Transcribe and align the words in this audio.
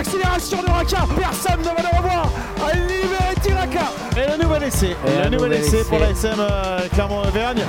l'accélération 0.00 0.62
de 0.62 0.70
Raka. 0.70 1.06
Personne 1.14 1.60
ne 1.60 1.64
va 1.64 1.82
le 1.82 1.96
revoir. 1.98 2.30
À 2.66 2.74
libérer 2.74 3.34
Tiraka. 3.42 3.92
Et 4.16 4.30
le 4.30 4.42
nouvel 4.42 4.62
essai. 4.62 4.96
Et 5.06 5.10
le 5.10 5.26
un 5.26 5.30
nouvel 5.30 5.32
nouvel 5.32 5.52
essai 5.52 5.76
essai. 5.80 5.88
pour 5.90 5.98
la 5.98 6.10
SM 6.10 6.36
euh, 6.38 6.78
Clermont-Auvergne. 6.94 7.62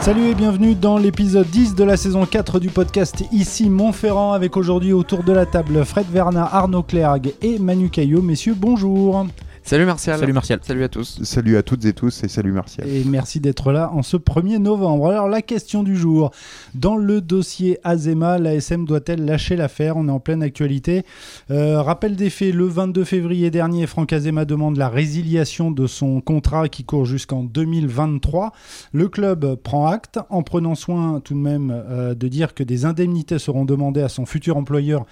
Salut 0.00 0.28
et 0.28 0.34
bienvenue 0.34 0.74
dans 0.76 0.96
l'épisode 0.96 1.48
10 1.48 1.74
de 1.74 1.84
la 1.84 1.96
saison 1.96 2.24
4 2.24 2.60
du 2.60 2.68
podcast 2.68 3.24
Ici 3.32 3.68
Montferrand 3.68 4.32
avec 4.32 4.56
aujourd'hui 4.56 4.92
autour 4.92 5.24
de 5.24 5.32
la 5.32 5.44
table 5.44 5.84
Fred 5.84 6.06
Verna, 6.10 6.48
Arnaud 6.50 6.84
Clergue 6.84 7.34
et 7.42 7.58
Manu 7.58 7.90
Caillot. 7.90 8.22
Messieurs, 8.22 8.54
bonjour. 8.56 9.26
Salut 9.70 9.86
Martial. 9.86 10.18
Salut 10.18 10.32
Martial. 10.32 10.58
Salut 10.64 10.82
à 10.82 10.88
tous. 10.88 11.22
Salut 11.22 11.56
à 11.56 11.62
toutes 11.62 11.84
et 11.84 11.92
tous 11.92 12.24
et 12.24 12.28
salut 12.28 12.50
Martial. 12.50 12.88
Et 12.88 13.04
merci 13.04 13.38
d'être 13.38 13.70
là 13.70 13.92
en 13.92 14.02
ce 14.02 14.16
1er 14.16 14.58
novembre. 14.58 15.06
Alors 15.06 15.28
la 15.28 15.42
question 15.42 15.84
du 15.84 15.94
jour, 15.94 16.32
dans 16.74 16.96
le 16.96 17.20
dossier 17.20 17.78
Azema, 17.84 18.38
l'ASM 18.38 18.84
doit-elle 18.84 19.24
lâcher 19.24 19.54
l'affaire? 19.54 19.96
On 19.96 20.08
est 20.08 20.10
en 20.10 20.18
pleine 20.18 20.42
actualité. 20.42 21.04
Euh, 21.52 21.80
rappel 21.82 22.16
des 22.16 22.30
faits, 22.30 22.52
le 22.52 22.64
22 22.64 23.04
février 23.04 23.52
dernier, 23.52 23.86
Franck 23.86 24.12
Azema 24.12 24.44
demande 24.44 24.76
la 24.76 24.88
résiliation 24.88 25.70
de 25.70 25.86
son 25.86 26.20
contrat 26.20 26.68
qui 26.68 26.82
court 26.82 27.04
jusqu'en 27.04 27.44
2023. 27.44 28.50
Le 28.92 29.08
club 29.08 29.54
prend 29.54 29.86
acte 29.86 30.18
en 30.30 30.42
prenant 30.42 30.74
soin 30.74 31.20
tout 31.20 31.34
de 31.34 31.38
même 31.38 31.70
euh, 31.70 32.16
de 32.16 32.26
dire 32.26 32.54
que 32.54 32.64
des 32.64 32.86
indemnités 32.86 33.38
seront 33.38 33.66
demandées 33.66 34.02
à 34.02 34.08
son 34.08 34.26
futur 34.26 34.56
employeur 34.56 35.06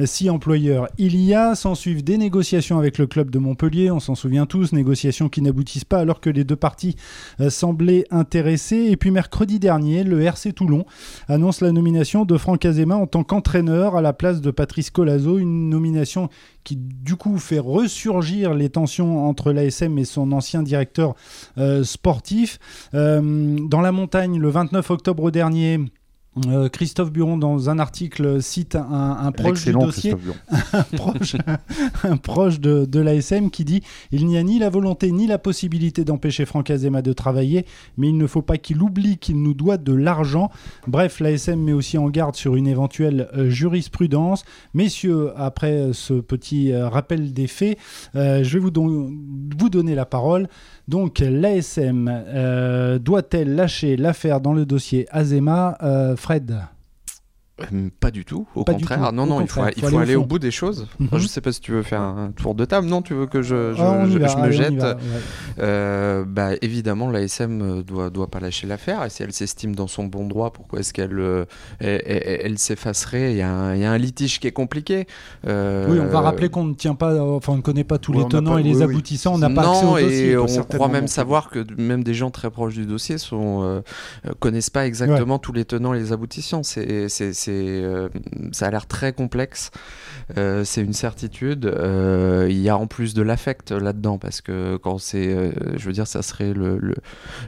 euh, 0.00 0.04
si 0.04 0.28
employeur 0.28 0.88
il 0.98 1.16
y 1.16 1.32
a. 1.32 1.54
S'en 1.54 1.74
suivent 1.74 2.04
des 2.04 2.18
négociations 2.18 2.78
avec 2.78 2.98
le 2.98 3.06
club 3.06 3.30
de 3.30 3.38
Montpellier, 3.38 3.90
on 3.90 4.01
s'en 4.02 4.14
souvient 4.14 4.46
tous, 4.46 4.72
négociations 4.72 5.28
qui 5.28 5.40
n'aboutissent 5.42 5.84
pas 5.84 5.98
alors 5.98 6.20
que 6.20 6.30
les 6.30 6.44
deux 6.44 6.56
parties 6.56 6.96
euh, 7.40 7.50
semblaient 7.50 8.04
intéressées. 8.10 8.88
Et 8.90 8.96
puis 8.96 9.10
mercredi 9.10 9.58
dernier, 9.58 10.04
le 10.04 10.20
RC 10.22 10.52
Toulon 10.52 10.84
annonce 11.28 11.60
la 11.60 11.72
nomination 11.72 12.24
de 12.24 12.36
Franck 12.36 12.64
Azema 12.64 12.96
en 12.96 13.06
tant 13.06 13.24
qu'entraîneur 13.24 13.96
à 13.96 14.02
la 14.02 14.12
place 14.12 14.40
de 14.40 14.50
Patrice 14.50 14.90
Colazo, 14.90 15.38
une 15.38 15.70
nomination 15.70 16.28
qui 16.64 16.76
du 16.76 17.16
coup 17.16 17.38
fait 17.38 17.58
ressurgir 17.58 18.54
les 18.54 18.68
tensions 18.68 19.26
entre 19.28 19.52
l'ASM 19.52 19.98
et 19.98 20.04
son 20.04 20.32
ancien 20.32 20.62
directeur 20.62 21.14
euh, 21.58 21.84
sportif. 21.84 22.58
Euh, 22.94 23.56
dans 23.68 23.80
la 23.80 23.92
montagne, 23.92 24.38
le 24.38 24.48
29 24.48 24.90
octobre 24.90 25.30
dernier, 25.30 25.80
euh, 26.46 26.68
Christophe 26.70 27.12
Buron, 27.12 27.36
dans 27.36 27.68
un 27.68 27.78
article, 27.78 28.40
cite 28.40 28.74
un, 28.74 29.18
un 29.20 29.32
proche 29.32 29.64
du 29.66 29.72
dossier, 29.86 30.14
un 30.72 30.82
proche, 30.96 31.36
un 32.04 32.16
proche 32.16 32.58
de, 32.58 32.86
de 32.86 33.00
l'ASM 33.00 33.50
qui 33.50 33.64
dit 33.64 33.82
Il 34.12 34.26
n'y 34.26 34.38
a 34.38 34.42
ni 34.42 34.58
la 34.58 34.70
volonté 34.70 35.12
ni 35.12 35.26
la 35.26 35.36
possibilité 35.38 36.04
d'empêcher 36.04 36.46
Franck 36.46 36.70
Azema 36.70 37.02
de 37.02 37.12
travailler, 37.12 37.66
mais 37.98 38.08
il 38.08 38.16
ne 38.16 38.26
faut 38.26 38.40
pas 38.40 38.56
qu'il 38.56 38.80
oublie 38.82 39.18
qu'il 39.18 39.42
nous 39.42 39.52
doit 39.52 39.76
de 39.76 39.92
l'argent. 39.92 40.50
Bref, 40.86 41.20
l'ASM 41.20 41.60
met 41.60 41.74
aussi 41.74 41.98
en 41.98 42.08
garde 42.08 42.34
sur 42.34 42.56
une 42.56 42.66
éventuelle 42.66 43.28
euh, 43.36 43.50
jurisprudence. 43.50 44.44
Messieurs, 44.72 45.32
après 45.36 45.90
ce 45.92 46.14
petit 46.14 46.72
euh, 46.72 46.88
rappel 46.88 47.34
des 47.34 47.46
faits, 47.46 47.76
je 48.14 48.48
vais 48.50 48.58
vous, 48.58 48.70
don- 48.70 49.10
vous 49.58 49.68
donner 49.68 49.94
la 49.94 50.06
parole. 50.06 50.48
Donc, 50.88 51.20
l'ASM 51.20 52.10
doit-elle 53.00 53.54
lâcher 53.54 53.96
l'affaire 53.96 54.40
dans 54.40 54.52
le 54.52 54.64
dossier 54.66 55.06
Azema 55.10 55.76
Fred 56.22 56.46
Pas 58.00 58.10
du 58.10 58.24
tout, 58.24 58.46
au 58.54 58.64
Pas 58.64 58.72
contraire. 58.74 59.08
tout, 59.08 59.14
Non, 59.14 59.22
au 59.24 59.26
non, 59.26 59.40
il 59.40 59.48
faut, 59.48 59.60
il 59.76 59.82
faut 59.82 59.98
aller, 59.98 60.14
au 60.16 60.24
bout 60.24 60.38
des 60.38 60.50
choses. 60.50 60.86
Mhm. 60.98 61.08
Je 61.18 61.26
sais 61.26 61.40
pas 61.40 61.52
si 61.52 61.60
tu 61.60 61.72
veux 61.72 61.82
faire 61.82 62.00
un 62.00 62.30
tour 62.32 62.54
de 62.54 62.64
table. 62.64 62.86
Non, 62.86 63.02
tu 63.02 63.14
veux 63.14 63.26
que 63.26 63.42
je, 63.42 63.74
je, 63.74 63.80
Ah, 63.82 64.00
on 64.02 64.06
y 64.08 64.12
je- 64.12 64.18
va, 64.18 64.26
je 64.28 64.36
me 64.38 64.50
jette. 64.50 64.74
va, 64.74 64.94
ouais. 64.94 65.00
Euh, 65.58 66.24
bah, 66.26 66.50
évidemment, 66.62 67.10
l'ASM 67.10 67.60
euh, 67.62 67.82
doit, 67.82 68.10
doit 68.10 68.28
pas 68.28 68.40
lâcher 68.40 68.66
l'affaire. 68.66 69.04
Et 69.04 69.10
si 69.10 69.22
elle 69.22 69.32
s'estime 69.32 69.74
dans 69.74 69.86
son 69.86 70.04
bon 70.04 70.26
droit, 70.26 70.52
pourquoi 70.52 70.80
est-ce 70.80 70.92
qu'elle 70.92 71.18
euh, 71.18 71.44
elle, 71.78 72.02
elle- 72.06 72.40
elle 72.44 72.58
s'effacerait? 72.58 73.32
Il 73.32 73.36
y, 73.38 73.42
a 73.42 73.50
un, 73.50 73.74
il 73.74 73.80
y 73.80 73.84
a 73.84 73.92
un 73.92 73.98
litige 73.98 74.40
qui 74.40 74.46
est 74.46 74.52
compliqué. 74.52 75.06
Euh, 75.46 75.86
Oui, 75.90 75.98
on 76.00 76.06
va 76.06 76.20
rappeler 76.20 76.48
qu'on 76.48 76.64
ne 76.64 76.74
tient 76.74 76.94
pas, 76.94 77.20
enfin, 77.22 77.52
on 77.52 77.56
ne 77.56 77.62
connaît 77.62 77.84
pas 77.84 77.98
tous 77.98 78.12
Ouais, 78.12 78.18
les 78.22 78.28
tenants 78.28 78.52
pas- 78.54 78.60
et 78.60 78.62
les 78.62 78.70
oui, 78.70 78.76
oui. 78.76 78.82
aboutissants. 78.84 79.34
On 79.34 79.38
n'a 79.38 79.50
pas 79.50 79.68
accès 79.68 79.84
non, 79.84 79.92
au 79.92 80.00
dossier. 80.00 80.30
et 80.30 80.36
on 80.36 80.46
croit 80.46 80.88
même 80.88 81.06
savoir 81.08 81.50
que 81.50 81.64
même 81.78 82.02
des 82.04 82.14
gens 82.14 82.30
très 82.30 82.50
proches 82.50 82.74
du 82.74 82.86
dossier 82.86 83.18
sont 83.18 83.62
euh, 83.62 83.80
euh, 84.26 84.30
connaissent 84.38 84.70
pas 84.70 84.86
exactement 84.86 85.38
tous 85.38 85.52
les 85.52 85.64
tenants 85.64 85.94
et 85.94 85.98
les 85.98 86.12
aboutissants. 86.12 86.62
C'est, 86.62 87.08
c'est, 87.52 87.82
euh, 87.84 88.08
ça 88.52 88.66
a 88.66 88.70
l'air 88.70 88.86
très 88.86 89.12
complexe. 89.12 89.70
Euh, 90.38 90.64
c'est 90.64 90.82
une 90.82 90.92
certitude. 90.92 91.66
Euh, 91.66 92.46
il 92.50 92.58
y 92.60 92.68
a 92.68 92.76
en 92.76 92.86
plus 92.86 93.14
de 93.14 93.22
l'affect 93.22 93.70
là-dedans 93.72 94.18
parce 94.18 94.40
que 94.40 94.76
quand 94.76 94.98
c'est, 94.98 95.52
je 95.76 95.84
veux 95.86 95.92
dire, 95.92 96.06
ça 96.06 96.22
serait 96.22 96.52
le, 96.54 96.78
le, 96.78 96.94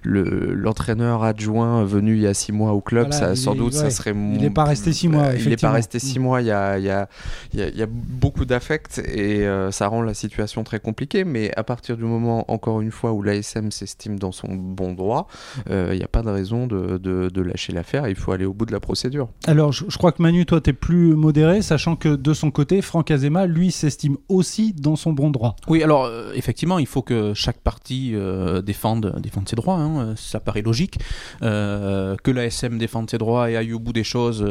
le- 0.03 0.55
l'entraîneur 0.55 1.23
adjoint 1.25 1.85
venu 1.85 2.15
il 2.17 2.23
y 2.23 2.27
a 2.27 2.35
six 2.35 2.53
mois 2.53 2.73
au 2.73 2.81
club. 2.81 3.09
Voilà, 3.09 3.27
ça, 3.27 3.33
il 3.33 3.37
sans 3.37 3.55
est- 3.55 3.59
doute, 3.59 3.73
ouais. 3.75 3.79
ça 3.81 3.91
serait. 3.91 4.11
Il 4.11 4.41
n'est 4.43 4.51
pas 4.51 4.65
resté 4.65 4.93
six 4.93 5.09
mois, 5.09 5.25
Euh, 5.25 5.37
il 5.39 5.49
n'est 5.49 5.57
pas 5.57 5.71
resté 5.73 5.99
six 5.99 6.19
mois. 6.19 6.41
Il 6.43 6.47
y 6.47 6.51
a, 6.51 6.79
il 6.79 6.85
y 6.85 6.91
a, 6.91 7.09
il 7.53 7.61
y 7.61 7.63
a- 7.63 7.69
il 7.69 7.77
y 7.77 7.83
a 7.83 7.87
beaucoup 7.91 8.45
d'affect 8.45 8.99
et 8.99 9.47
ça 9.71 9.89
rend 9.89 10.03
la 10.03 10.15
situation 10.15 10.65
très 10.65 10.81
compliquée. 10.81 11.25
Mais 11.25 11.51
à 11.57 11.65
partir 11.65 11.97
du 11.97 12.05
moment, 12.05 12.45
encore 12.51 12.81
une 12.81 12.91
fois, 12.91 13.13
où 13.13 13.23
l'ASM 13.23 13.71
s'estime 13.71 14.19
dans 14.19 14.33
son 14.33 14.49
bon 14.55 14.93
droit, 14.93 15.29
euh, 15.71 15.91
il 15.93 15.99
n'y 15.99 16.05
a 16.05 16.09
pas 16.09 16.23
de 16.23 16.31
raison 16.31 16.67
de, 16.67 16.99
de- 16.99 17.29
de 17.33 17.43
lâcher 17.43 17.73
l'affaire. 17.73 18.09
Il 18.09 18.17
faut 18.17 18.33
aller 18.33 18.45
au 18.45 18.53
bout 18.53 18.67
de 18.67 18.73
la 18.73 18.81
procédure. 18.81 19.29
Alors, 19.47 19.73
je, 19.73 19.84
je 19.89 19.99
crois 19.99 20.13
que 20.13 20.23
Manu, 20.23 20.47
toi, 20.47 20.61
tu 20.61 20.71
es 20.71 20.73
plus 20.73 21.15
modéré, 21.15 21.63
sachant 21.63 21.97
que 21.97 22.09
de 22.17 22.35
son 22.35 22.51
côté, 22.51 22.83
Franck 22.83 23.11
Azema, 23.11 23.47
lui, 23.47 23.71
s'estime 23.71 24.17
aussi 24.29 24.73
dans 24.73 24.97
son 24.97 25.13
bon 25.13 25.31
droit. 25.31 25.57
Oui, 25.69 25.83
alors 25.83 26.05
euh, 26.05 26.33
effectivement, 26.35 26.79
il 26.79 26.87
faut 26.87 27.03
que 27.03 27.33
chaque 27.35 27.59
partie 27.59 28.13
euh, 28.15 28.63
défende, 28.63 29.19
défende 29.21 29.49
ses 29.49 29.57
droits, 29.57 29.77
hein, 29.77 29.99
euh, 30.01 30.15
ça 30.17 30.41
paraît 30.41 30.63
logique. 30.63 30.99
Euh, 31.43 32.17
que 32.23 32.31
l'ASM 32.31 32.79
défende 32.79 33.11
ses 33.11 33.19
droits 33.19 33.51
et 33.51 33.57
aille 33.57 33.73
au 33.73 33.79
bout 33.79 33.93
des 33.93 34.05
choses 34.05 34.45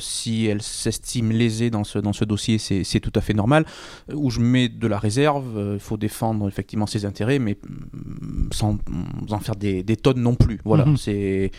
si 0.00 0.46
elle 0.46 0.62
s'estime 0.62 1.30
lésée 1.32 1.70
dans 1.70 1.84
ce, 1.84 1.98
dans 1.98 2.12
ce 2.12 2.24
dossier, 2.24 2.58
c'est 2.58 3.00
tout 3.00 3.12
à 3.14 3.20
fait 3.20 3.34
normal. 3.34 3.64
Où 4.12 4.30
je 4.30 4.40
mets 4.40 4.68
de 4.68 4.86
la 4.86 4.98
réserve, 4.98 5.72
il 5.74 5.80
faut 5.80 5.96
défendre 5.96 6.48
effectivement 6.48 6.86
ses 6.86 7.04
intérêts, 7.04 7.38
mais 7.38 7.56
mm, 7.62 8.48
sans 8.52 8.78
en 9.30 9.38
faire 9.40 9.56
des, 9.56 9.82
des 9.82 9.96
tonnes 9.96 10.20
non 10.20 10.34
plus. 10.34 10.60
Voilà, 10.64 10.84
Mhm. 10.84 10.96
c'est. 10.96 11.50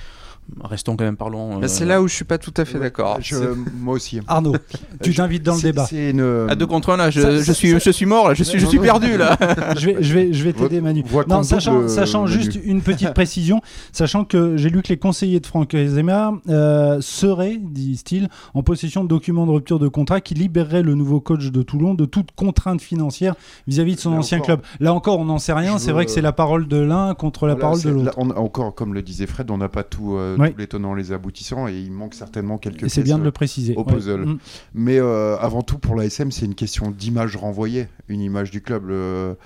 Restons 0.63 0.95
quand 0.95 1.05
même 1.05 1.17
parlons. 1.17 1.55
Bah, 1.59 1.65
euh, 1.65 1.67
c'est 1.67 1.85
là 1.85 2.01
où 2.01 2.07
je 2.07 2.13
suis 2.13 2.25
pas 2.25 2.37
tout 2.37 2.53
à 2.57 2.65
fait 2.65 2.79
d'accord. 2.79 3.19
moi 3.79 3.95
aussi. 3.95 4.19
Arnaud, 4.27 4.55
tu 5.01 5.13
t'invites 5.13 5.43
dans 5.43 5.55
le 5.55 5.61
débat. 5.61 5.85
C'est 5.85 6.11
une. 6.11 6.47
À 6.49 6.55
deux 6.55 6.67
contre 6.67 6.89
un 6.91 6.97
là, 6.97 7.09
je, 7.09 7.21
Ça- 7.21 7.31
je 7.37 7.41
ça- 7.43 7.53
suis, 7.53 7.71
ça- 7.71 7.79
je 7.79 7.89
suis 7.91 8.05
mort 8.05 8.27
là, 8.27 8.33
je 8.33 8.43
suis, 8.43 8.59
je 8.59 8.77
perdu 8.77 9.17
là. 9.17 9.37
je 9.77 9.85
vais, 9.87 10.03
je 10.03 10.13
vais, 10.13 10.33
je 10.33 10.43
vais 10.43 10.53
t'aider, 10.53 10.81
Manu. 10.81 11.03
Non, 11.27 11.43
sachant, 11.43 11.81
Manu. 11.81 12.27
juste 12.27 12.59
une 12.63 12.81
petite 12.81 13.13
précision, 13.13 13.61
sachant 13.91 14.25
que 14.25 14.57
j'ai 14.57 14.69
lu 14.69 14.81
que 14.81 14.89
les 14.89 14.97
conseillers 14.97 15.39
de 15.39 15.45
Franck 15.47 15.73
Azema 15.73 16.33
euh, 16.49 16.99
seraient, 17.01 17.57
disent-ils, 17.61 18.29
en 18.53 18.63
possession 18.63 19.03
de 19.03 19.09
documents 19.09 19.45
de 19.45 19.51
rupture 19.51 19.79
de 19.79 19.87
contrat 19.87 20.21
qui 20.21 20.33
libéreraient 20.33 20.83
le 20.83 20.95
nouveau 20.95 21.19
coach 21.19 21.51
de 21.51 21.61
Toulon 21.61 21.93
de 21.93 22.05
toute 22.05 22.31
contrainte 22.35 22.81
financière 22.81 23.35
vis-à-vis 23.67 23.95
de 23.95 23.99
son 23.99 24.11
Là 24.11 24.17
ancien 24.17 24.37
encore. 24.37 24.45
club. 24.45 24.61
Là 24.79 24.93
encore, 24.93 25.19
on 25.19 25.25
n'en 25.25 25.37
sait 25.39 25.53
rien. 25.53 25.77
C'est 25.79 25.91
vrai 25.91 26.05
que 26.05 26.11
c'est 26.11 26.21
la 26.21 26.33
parole 26.33 26.67
de 26.67 26.77
l'un 26.77 27.13
contre 27.13 27.47
la 27.47 27.53
Voilà, 27.53 27.61
parole 27.69 27.81
de 27.81 27.89
l'autre. 27.89 28.19
encore, 28.37 28.75
comme 28.75 28.93
le 28.93 29.01
disait 29.01 29.27
Fred, 29.27 29.49
on 29.51 29.57
n'a 29.57 29.69
pas 29.69 29.83
tout, 29.83 30.15
euh, 30.15 30.32
Oui. 30.39 30.51
tous 30.51 30.57
les 30.57 30.67
tenants, 30.67 30.93
les 30.93 31.11
aboutissants, 31.11 31.67
et 31.67 31.77
il 31.77 31.91
manque 31.91 32.13
certainement 32.13 32.57
quelques 32.57 32.77
pièces, 32.79 32.99
bien 32.99 33.17
de 33.17 33.21
euh, 33.21 33.25
le 33.25 33.31
préciser. 33.31 33.75
au 33.75 33.83
Ouais. 33.83 33.93
puzzle. 33.93 34.25
Mm. 34.25 34.37
Mais 34.73 34.99
euh, 34.99 35.37
avant 35.37 35.61
tout, 35.61 35.77
pour 35.77 35.95
l'ASM, 35.95 36.31
c'est 36.31 36.45
une 36.45 36.55
question 36.55 36.91
d'image 36.91 37.35
renvoyée, 37.35 37.87
une 38.07 38.21
image 38.21 38.51
du 38.51 38.61
club. 38.61 38.87
Le- 38.87 39.37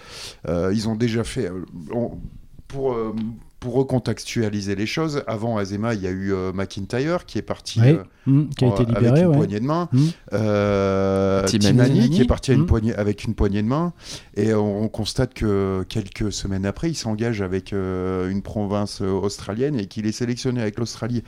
euh, 0.47 0.71
ils 0.73 0.87
ont 0.89 0.95
déjà 0.95 1.23
fait. 1.23 1.45
euh, 1.49 1.65
on- 1.91 2.17
pour, 2.67 2.93
euh, 2.93 3.15
pour 3.59 3.73
recontextualiser 3.73 4.75
les 4.75 4.85
choses, 4.85 5.23
avant 5.25 5.57
Azema, 5.57 5.94
il 5.95 6.01
y 6.03 6.07
a 6.07 6.12
eu 6.12 6.31
euh, 6.34 6.53
McIntyre 6.53 7.25
qui 7.25 7.38
est 7.40 7.41
parti. 7.44 7.79
Ouais. 7.81 7.94
euh, 7.95 8.03
Mm, 8.28 8.50
qui 8.50 8.66
a 8.66 8.68
été 8.68 8.81
avec 8.81 8.95
libéré. 8.97 9.22
une 9.22 9.28
ouais. 9.28 9.38
poignée 9.38 9.59
de 9.62 9.66
main. 9.66 9.88
Mm. 9.94 10.00
Euh, 10.62 11.44
Timani. 11.45 12.09
Qui 12.09 12.22
est 12.22 12.25
parti 12.25 12.53
une 12.53 12.62
Mm. 12.62 12.66
poignée, 12.66 12.95
avec 12.95 13.23
une 13.23 13.34
poignée 13.35 13.62
de 13.62 13.68
main. 13.68 13.94
Et 14.35 14.53
on, 14.53 14.84
on 14.84 14.88
constate 14.90 15.34
que 15.34 15.84
quelques 15.88 16.31
semaines 16.31 16.66
après, 16.66 16.90
il 16.90 16.95
s'engage 16.95 17.41
avec 17.41 17.73
euh, 17.73 18.29
une 18.29 18.41
province 18.41 19.01
australienne 19.01 19.79
et 19.79 19.85
qu'il 19.88 20.06
est 20.07 20.12
sélectionné 20.12 20.62
avec 20.62 20.78
l'Australie. 20.78 21.24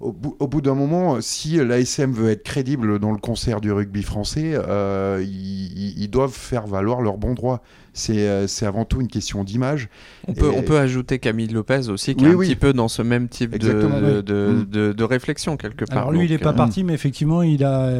Au 0.00 0.12
bout, 0.12 0.36
au 0.38 0.46
bout 0.46 0.60
d'un 0.60 0.74
moment, 0.76 1.20
si 1.20 1.56
l'ASM 1.56 2.12
veut 2.12 2.30
être 2.30 2.44
crédible 2.44 3.00
dans 3.00 3.10
le 3.10 3.18
concert 3.18 3.60
du 3.60 3.72
rugby 3.72 4.04
français, 4.04 4.52
euh, 4.54 5.20
ils, 5.22 5.72
ils- 5.76 5.98
ils 6.02 6.08
doivent 6.08 6.32
faire 6.32 6.66
valoir 6.68 7.02
leurs 7.02 7.18
bons 7.18 7.34
droits. 7.34 7.62
C'est 7.98 8.28
euh, 8.28 8.46
c'est 8.46 8.64
avant 8.64 8.84
tout 8.84 9.00
une 9.00 9.08
question 9.08 9.42
d'image. 9.44 9.88
On 10.28 10.32
peut, 10.34 10.46
Et- 10.52 10.56
on 10.58 10.62
peut 10.62 10.78
ajouter 10.78 11.18
Camille 11.18 11.48
Lopez 11.48 11.88
aussi, 11.88 12.14
qui 12.14 12.24
Oui, 12.24 12.30
est 12.30 12.34
un 12.34 12.36
oui. 12.36 12.46
petit 12.48 12.56
peu 12.56 12.72
dans 12.72 12.86
ce 12.88 13.02
même 13.02 13.28
type 13.28 13.58
de, 13.58 13.72
de, 13.72 14.20
de- 14.20 14.48
Mm. 14.52 14.64
de- 14.70 14.92
de 14.92 15.04
réflexion 15.04 15.56
quelque 15.56 15.84
part. 15.84 15.98
Alors 15.98 16.12
lui, 16.12 16.24
il 16.26 16.30
n'est 16.30 16.38
pas 16.38 16.50
euh, 16.50 16.52
parti, 16.52 16.84
mais 16.84 16.94
effectivement, 16.94 17.42
il 17.42 17.64
a, 17.64 17.90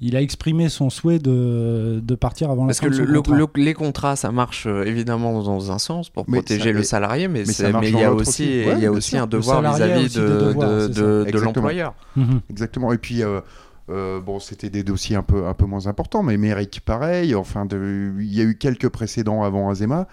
il 0.00 0.16
a 0.16 0.22
exprimé 0.22 0.68
son 0.68 0.88
souhait 0.90 1.18
de, 1.18 2.00
de 2.02 2.14
partir 2.14 2.50
avant 2.50 2.66
Parce 2.66 2.82
la 2.82 2.88
que 2.88 2.94
fin 2.94 3.02
de 3.02 3.06
le- 3.06 3.08
son 3.08 3.12
le- 3.12 3.22
contrat. 3.22 3.36
le- 3.56 3.64
les 3.64 3.74
contrats, 3.74 4.16
ça 4.16 4.32
marche 4.32 4.66
euh, 4.66 4.84
évidemment 4.84 5.42
dans 5.42 5.70
un 5.70 5.78
sens 5.78 6.08
pour 6.08 6.24
Mais 6.28 6.38
protéger 6.38 6.72
ça- 6.72 6.78
le 6.78 6.82
salarié, 6.82 7.28
mais 7.28 7.42
il 7.44 7.90
y 7.98 8.02
a 8.04 8.12
aussi, 8.12 8.44
il 8.44 8.78
y 8.80 9.16
a 9.18 9.22
un 9.22 9.26
devoir 9.26 9.60
vis-à-vis 9.74 10.14
de, 10.14 10.20
de- 10.20 10.28
de- 10.28 10.88
de 10.88 11.24
Exactement. 11.28 11.44
l'employeur. 11.44 11.94
Mhm. 12.16 12.40
Exactement. 12.50 12.92
Et 12.92 12.98
puis, 12.98 13.22
euh, 13.22 13.40
euh, 13.88 14.20
bon, 14.20 14.38
c'était 14.40 14.70
des 14.70 14.82
dossiers 14.82 15.16
un 15.16 15.22
peu, 15.22 15.46
un 15.46 15.54
peu 15.54 15.66
moins 15.66 15.86
importants, 15.86 16.22
mais 16.22 16.36
Merrick, 16.36 16.80
pareil. 16.84 17.34
Enfin, 17.34 17.66
il 17.70 18.34
y 18.34 18.40
a 18.40 18.44
eu 18.44 18.56
quelques 18.56 18.88
précédents 18.88 19.42
avant 19.44 19.70
Azema. 19.70 20.08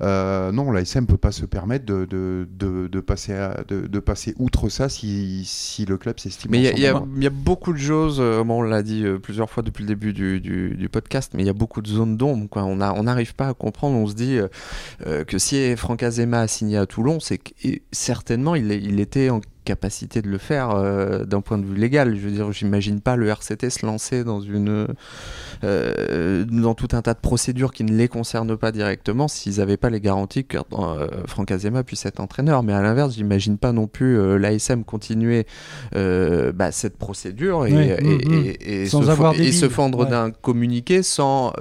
Euh, 0.00 0.50
non, 0.50 0.72
la 0.72 0.80
SM 0.80 1.06
peut 1.06 1.16
pas 1.18 1.30
se 1.30 1.44
permettre 1.44 1.84
de, 1.84 2.06
de, 2.06 2.48
de, 2.58 2.88
de 2.88 3.00
passer, 3.00 3.34
à- 3.34 3.62
de, 3.68 3.98
passer 4.00 4.34
outre 4.40 4.68
ça 4.68 4.88
si, 4.88 5.42
si 5.44 5.84
le 5.84 5.96
club 5.96 6.18
s'estime. 6.18 6.50
Mais 6.50 6.58
il 6.58 6.64
y, 6.80 6.86
a- 6.88 7.00
y 7.20 7.24
y 7.24 7.28
beaucoup 7.28 7.72
de 7.72 7.78
choses, 7.78 8.16
euh, 8.18 8.42
bon, 8.42 8.58
on 8.58 8.62
l'a 8.62 8.82
dit 8.82 9.04
euh, 9.04 9.18
plusieurs 9.18 9.48
fois 9.48 9.62
depuis 9.62 9.82
le 9.84 9.88
début 9.88 10.12
du, 10.12 10.40
du- 10.40 10.74
du 10.76 10.88
podcast, 10.88 11.32
mais 11.36 11.44
il 11.44 11.46
y 11.46 11.50
a 11.50 11.52
beaucoup 11.52 11.82
de 11.82 11.86
zones 11.86 12.16
d'ombre. 12.16 12.48
On 12.56 12.80
a- 12.80 12.92
on 12.94 13.04
n'arrive 13.04 13.36
pas 13.36 13.46
à 13.48 13.54
comprendre, 13.54 13.96
on 13.96 14.08
se 14.08 14.14
dit 14.14 14.38
que 15.28 15.38
si 15.38 15.76
Franck 15.76 16.02
Azema 16.02 16.40
a 16.40 16.48
signé 16.48 16.78
à 16.78 16.86
Toulon, 16.86 17.20
c'est 17.20 17.38
que 17.38 17.50
certainement 17.92 18.56
il, 18.56 18.72
il 18.72 18.98
était 18.98 19.30
en 19.30 19.40
capacité 19.64 20.22
de 20.22 20.28
le 20.28 20.38
faire 20.38 20.70
euh, 20.70 21.24
d'un 21.24 21.40
point 21.40 21.58
de 21.58 21.64
vue 21.66 21.74
légal. 21.76 22.16
Je 22.16 22.20
veux 22.20 22.30
dire, 22.32 22.52
j'imagine 22.52 23.00
pas 23.00 23.16
le 23.16 23.28
RCT 23.28 23.70
se 23.70 23.86
lancer 23.86 24.24
dans 24.24 24.40
une 24.40 24.86
euh, 25.64 26.44
dans 26.50 26.74
tout 26.74 26.88
un 26.92 27.02
tas 27.02 27.14
de 27.14 27.20
procédures 27.20 27.72
qui 27.72 27.84
ne 27.84 27.92
les 27.96 28.08
concernent 28.08 28.56
pas 28.56 28.72
directement 28.72 29.28
s'ils 29.28 29.58
n'avaient 29.58 29.76
pas 29.76 29.90
les 29.90 30.00
garanties 30.00 30.44
que 30.44 30.58
euh, 30.58 31.06
Franck 31.26 31.50
Azema 31.50 31.82
puisse 31.84 32.04
être 32.06 32.20
entraîneur. 32.20 32.62
Mais 32.62 32.72
à 32.72 32.82
l'inverse, 32.82 33.14
j'imagine 33.14 33.58
pas 33.58 33.72
non 33.72 33.86
plus 33.86 34.18
euh, 34.18 34.38
l'ASM 34.38 34.84
continuer 34.84 35.46
bah, 35.92 36.72
cette 36.72 36.96
procédure 36.96 37.66
et, 37.66 37.72
Ouais, 37.72 37.96
et- 38.00 38.28
mm, 38.28 38.44
et- 38.44 38.82
et 38.82 38.86
Sans 38.86 39.02
se, 39.02 39.08
avoir 39.08 39.34
des 39.34 39.52
fendre 39.52 40.00
ouais. 40.04 40.10
d'un 40.10 40.30
communiqué 40.30 41.02
sans 41.02 41.52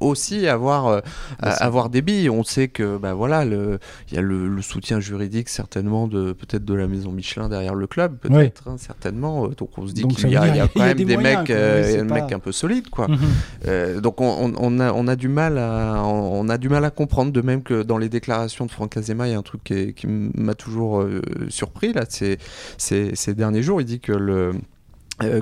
aussi 0.00 0.46
avoir 0.48 1.02
Bah, 1.40 1.50
avoir 1.60 1.90
des 1.90 2.02
billes. 2.02 2.30
On 2.30 2.44
sait 2.44 2.68
que 2.68 2.96
bah 2.96 3.14
voilà, 3.14 3.44
il 3.44 3.78
y 4.14 4.18
a 4.18 4.22
le, 4.22 4.48
le 4.48 4.62
soutien 4.62 5.00
juridique 5.00 5.48
certainement 5.48 6.06
de 6.08 6.32
peut-être 6.32 6.64
de 6.64 6.74
la 6.74 6.86
maison 6.86 7.12
Michelin 7.12 7.41
derrière 7.48 7.74
le 7.74 7.86
club, 7.86 8.16
peut-être 8.18 8.68
hein, 8.68 8.76
certainement. 8.78 9.48
Donc 9.48 9.70
on 9.78 9.86
se 9.86 9.92
dit 9.92 10.02
qu'il 10.06 10.30
y, 10.30 10.36
a 10.36 10.46
y 10.48 10.58
y 10.58 10.68
quand 10.68 10.80
a 10.80 10.86
même 10.86 11.04
des 11.04 11.16
mecs, 11.16 11.50
euh, 11.50 12.04
pas- 12.06 12.14
mecs 12.14 12.32
un 12.32 12.38
peu 12.38 12.52
solides 12.52 12.88
quoi. 12.90 13.08
Mhm. 13.08 13.18
Euh, 13.66 14.00
donc 14.00 14.20
on, 14.20 14.80
a, 14.80 14.92
on 14.92 15.08
a 15.08 15.16
du 15.16 15.28
mal 15.28 15.58
à 15.58 16.02
on, 16.04 16.48
a 16.48 16.58
du 16.58 16.68
mal 16.68 16.84
à 16.84 16.90
comprendre 16.90 17.32
de 17.32 17.40
même 17.40 17.62
que 17.62 17.82
dans 17.82 17.98
les 17.98 18.08
déclarations 18.08 18.66
de 18.66 18.70
Franck 18.70 18.96
Azema 18.96 19.28
il 19.28 19.32
y 19.32 19.34
a 19.34 19.38
un 19.38 19.42
truc 19.42 19.62
qui, 19.64 20.06
m'a 20.06 20.54
toujours 20.54 21.00
euh, 21.00 21.22
surpris 21.48 21.92
là 21.92 22.04
ces, 22.08 22.38
ces 22.78 23.34
derniers 23.34 23.62
jours 23.62 23.80
il 23.80 23.84
dit 23.84 24.00
que 24.00 24.12
le 24.12 24.32
euh, 24.32 24.52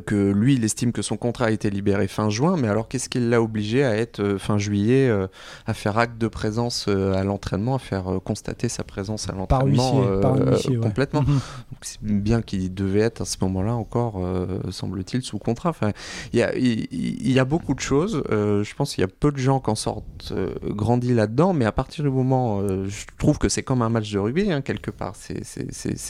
que 0.04 0.30
lui, 0.32 0.54
il 0.54 0.64
estime 0.64 0.92
que 0.92 1.02
son 1.02 1.16
contrat 1.16 1.46
a 1.46 1.50
été 1.50 1.70
libéré 1.70 2.08
fin 2.08 2.30
juin, 2.30 2.56
mais 2.56 2.68
alors 2.68 2.88
qu'est-ce 2.88 3.08
qui 3.08 3.20
l'a 3.20 3.40
obligé 3.42 3.84
à 3.84 3.96
être 3.96 4.20
euh, 4.20 4.38
fin 4.38 4.58
juillet, 4.58 5.08
euh, 5.08 5.26
à 5.66 5.74
faire 5.74 5.98
acte 5.98 6.18
de 6.18 6.28
présence 6.28 6.86
euh, 6.88 7.14
à 7.14 7.24
l'entraînement, 7.24 7.76
à 7.76 7.78
faire 7.78 8.08
euh, 8.12 8.18
constater 8.18 8.68
sa 8.68 8.84
présence 8.84 9.28
à 9.28 9.32
l'entraînement 9.32 10.02
euh, 10.04 10.56
ouais. 10.68 10.76
complètement 10.76 11.22
Mhm. 11.22 11.40
c'est 11.82 12.02
bien 12.02 12.42
qu'il 12.42 12.72
devait 12.74 13.00
être 13.00 13.22
à 13.22 13.24
ce 13.24 13.36
moment-là 13.42 13.74
encore, 13.74 14.14
euh, 14.18 14.60
semble-t-il, 14.70 15.22
sous 15.22 15.38
contrat. 15.38 15.70
Enfin, 15.70 15.92
il 16.32 16.38
y 16.38 16.42
a, 16.42 16.56
y 16.56 17.40
beaucoup 17.44 17.74
de 17.74 17.80
choses. 17.80 18.22
Euh, 18.30 18.62
je 18.62 18.74
pense 18.74 18.94
qu'il 18.94 19.02
y 19.02 19.04
a 19.04 19.08
peu 19.08 19.32
de 19.32 19.38
gens 19.38 19.60
qui 19.60 19.70
en 19.70 19.74
sortent 19.74 20.32
euh, 20.32 20.54
grandis 20.64 21.14
là-dedans, 21.14 21.52
mais 21.52 21.64
à 21.64 21.72
partir 21.72 22.04
du 22.04 22.10
moment, 22.10 22.60
euh, 22.60 22.86
je 22.88 23.06
trouve 23.18 23.38
que 23.38 23.48
c'est 23.48 23.62
comme 23.62 23.82
un 23.82 23.88
match 23.88 24.10
de 24.12 24.18
rugby, 24.18 24.52
hein, 24.52 24.60
quelque 24.60 24.90
part. 24.90 25.14
C'est- 25.16 25.40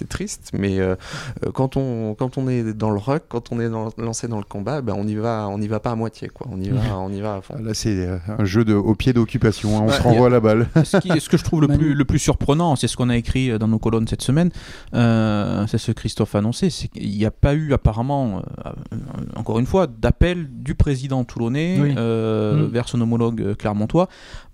triste, 0.08 0.50
mais 0.52 0.80
euh, 0.80 0.96
euh, 1.44 1.52
quand, 1.52 1.76
on, 1.76 2.14
quand 2.14 2.36
on 2.36 2.48
est 2.48 2.72
dans 2.74 2.90
le 2.90 2.98
ruck, 2.98 3.24
quand 3.28 3.52
on 3.52 3.59
est 3.60 3.68
dans- 3.70 3.90
lancé 3.98 4.26
dans 4.28 4.38
le 4.38 4.44
combat, 4.44 4.80
ben 4.82 4.94
on 4.96 5.06
y 5.06 5.14
va, 5.14 5.46
on 5.50 5.60
y 5.60 5.68
va 5.68 5.78
pas 5.80 5.90
à 5.92 5.94
moitié, 5.94 6.28
quoi. 6.28 6.46
On 6.50 6.60
y 6.60 6.68
va, 6.70 6.80
on 6.98 7.10
y 7.12 7.20
va 7.20 7.36
à 7.36 7.40
fond. 7.40 7.54
Là, 7.62 7.74
c'est 7.74 8.06
euh, 8.06 8.18
un 8.38 8.44
jeu 8.44 8.64
de, 8.64 8.74
au 8.74 8.94
pied 8.94 9.12
d'occupation. 9.12 9.76
hein, 9.76 9.82
On 9.84 9.86
Ouais, 9.88 9.92
se 9.96 10.02
renvoie 10.02 10.28
la 10.30 10.40
balle. 10.40 10.66
ce, 10.84 10.96
qui- 10.96 11.20
ce 11.20 11.28
que 11.28 11.36
je 11.36 11.44
trouve 11.44 11.60
le 11.60 11.68
plus, 11.68 11.94
le 11.94 12.04
plus 12.04 12.18
surprenant, 12.18 12.74
c'est 12.76 12.88
ce 12.88 12.96
qu'on 12.96 13.10
a 13.10 13.16
écrit 13.16 13.58
dans 13.58 13.68
nos 13.68 13.78
colonnes 13.78 14.08
cette 14.08 14.22
semaine, 14.22 14.50
euh, 14.94 15.66
c'est 15.66 15.78
ce 15.78 15.92
que 15.92 15.96
Christophe 16.00 16.34
a 16.34 16.38
annoncé, 16.38 16.70
c'est 16.70 16.88
qu'il 16.88 17.08
n'y 17.10 17.24
a 17.24 17.30
pas 17.30 17.54
eu 17.54 17.72
apparemment, 17.72 18.38
euh, 18.66 18.70
euh, 18.92 18.96
encore 19.36 19.58
une 19.58 19.66
fois, 19.66 19.86
d'appel 19.86 20.48
du 20.50 20.74
président 20.74 21.24
toulonnais 21.24 21.78
Oui. 21.80 21.94
euh, 21.96 22.66
Mm. 22.66 22.70
vers 22.70 22.88
son 22.88 23.00
homologue 23.00 23.40
euh, 23.42 23.54
clermontois 23.54 24.08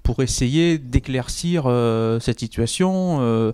pour 0.06 0.22
essayer 0.22 0.78
d'éclaircir 0.78 1.64
euh, 1.66 2.20
cette 2.20 2.38
situation. 2.38 3.18
euh, 3.22 3.50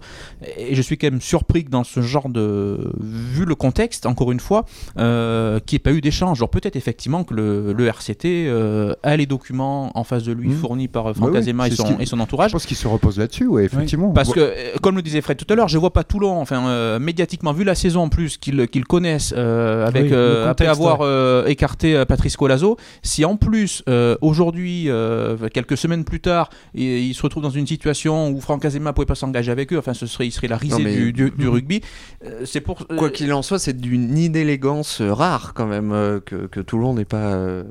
et 0.58 0.74
je 0.74 0.82
suis 0.82 0.98
quand 0.98 1.06
même 1.10 1.22
surpris 1.22 1.64
que 1.64 1.70
dans 1.70 1.82
ce 1.82 2.02
genre 2.02 2.28
de... 2.28 2.92
Vu 3.00 3.46
le 3.46 3.54
contexte, 3.54 4.04
encore 4.04 4.32
une 4.32 4.38
fois, 4.40 4.66
euh, 4.98 5.60
qu'il 5.60 5.76
n'y 5.76 5.80
ait 5.80 5.82
pas 5.90 5.92
eu 5.92 6.02
d'échange. 6.02 6.40
Alors 6.40 6.50
peut-être 6.50 6.76
effectivement 6.76 7.24
que 7.24 7.32
le, 7.32 7.72
le 7.72 7.86
RCT 7.86 8.24
euh, 8.48 8.92
a 9.02 9.16
les 9.16 9.24
documents 9.24 9.90
en 9.98 10.04
face 10.04 10.24
de 10.24 10.32
lui 10.32 10.48
Mm. 10.50 10.56
fournis 10.56 10.88
par 10.88 11.06
euh, 11.06 11.14
Franck 11.14 11.28
Bah 11.30 11.32
oui, 11.34 11.38
Azema 11.38 11.68
et 11.68 11.70
son, 11.70 11.84
qui- 11.84 12.02
et 12.02 12.06
son 12.06 12.16
Je 12.16 12.22
entourage. 12.22 12.52
pense 12.52 12.66
qu'il 12.66 12.76
se 12.76 12.86
repose 12.86 13.18
là-dessus, 13.18 13.46
ouais, 13.46 13.64
effectivement. 13.64 14.10
Parce 14.10 14.32
que, 14.34 14.76
comme 14.80 14.96
le 14.96 15.02
disait 15.02 15.22
Fred 15.22 15.38
tout 15.38 15.46
à 15.50 15.56
l'heure, 15.56 15.68
je 15.68 15.78
vois 15.78 15.92
pas 15.92 16.04
Toulon, 16.04 16.38
enfin, 16.40 16.66
euh, 16.68 16.98
médiatiquement, 16.98 17.52
vu 17.54 17.64
la 17.64 17.74
saison 17.74 18.02
en 18.02 18.08
plus 18.10 18.36
qu'ils 18.36 18.84
connaissent, 18.84 19.32
avec, 19.32 20.02
Oui, 20.04 20.10
le 20.10 20.44
après 20.48 20.66
avoir 20.66 20.98
euh, 21.00 21.46
écarté 21.46 21.96
euh, 21.96 22.04
Patrice 22.04 22.36
Colazo, 22.36 22.76
si 23.02 23.24
en 23.24 23.36
plus, 23.36 23.82
euh, 23.88 24.16
aujourd'hui, 24.20 24.90
euh, 24.90 25.36
quelques 25.54 25.76
semaines 25.78 26.04
plus 26.04 26.20
tard, 26.20 26.41
il, 26.74 26.82
il 26.84 27.14
se 27.14 27.22
retrouve 27.22 27.42
dans 27.42 27.50
une 27.50 27.66
situation 27.66 28.30
où 28.30 28.40
Franck 28.40 28.64
Azema 28.64 28.92
pouvait 28.92 29.06
pas 29.06 29.14
s'engager 29.14 29.50
avec 29.52 29.72
eux, 29.72 29.78
enfin, 29.78 29.94
ce 29.94 30.06
serait, 30.06 30.26
il 30.26 30.30
serait 30.32 30.48
la 30.48 30.56
risée 30.56 30.76
Non, 30.78 30.84
mais- 30.84 30.94
du, 30.96 31.12
du- 31.12 31.30
du 31.30 31.48
rugby. 31.48 31.80
Euh, 32.24 32.42
c'est 32.44 32.60
pour. 32.60 32.86
euh, 32.90 32.96
Quoi 32.96 33.10
qu'il 33.10 33.32
en 33.32 33.42
soit, 33.42 33.58
c'est 33.58 33.76
d'une 33.78 34.16
inélégance 34.18 35.00
rare 35.02 35.52
quand 35.54 35.66
même 35.66 35.92
euh, 35.92 36.20
que, 36.20 36.46
que 36.46 36.60
Toulon 36.60 36.94
n'est 36.94 37.04
pas 37.04 37.32
euh, 37.34 37.64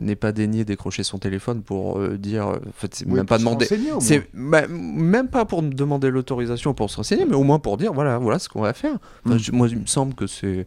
n'est 0.00 0.16
pas 0.16 0.32
daigné 0.32 0.64
décrocher 0.64 1.02
son 1.02 1.18
téléphone 1.18 1.62
pour 1.62 1.98
euh, 1.98 2.16
dire. 2.18 2.46
En 2.46 2.56
fait, 2.76 3.04
même 3.06 3.26
pas 3.26 3.38
demander. 3.38 3.66
C'est 4.00 4.28
bah, 4.34 4.62
même 4.68 5.28
pas 5.28 5.44
pour 5.44 5.62
demander 5.62 6.10
l'autorisation 6.10 6.74
pour 6.74 6.90
se 6.90 6.96
renseigner, 6.96 7.24
mais 7.26 7.34
au 7.36 7.42
moins 7.44 7.58
pour 7.58 7.76
dire 7.76 7.92
voilà, 7.92 8.18
voilà 8.18 8.38
ce 8.38 8.48
qu'on 8.48 8.60
va 8.62 8.72
faire. 8.72 8.96
Enfin, 9.24 9.36
Mm. 9.36 9.38
je- 9.38 9.52
moi, 9.52 9.68
il 9.68 9.78
me 9.78 9.86
semble 9.86 10.14
que 10.14 10.26
c'est 10.26 10.66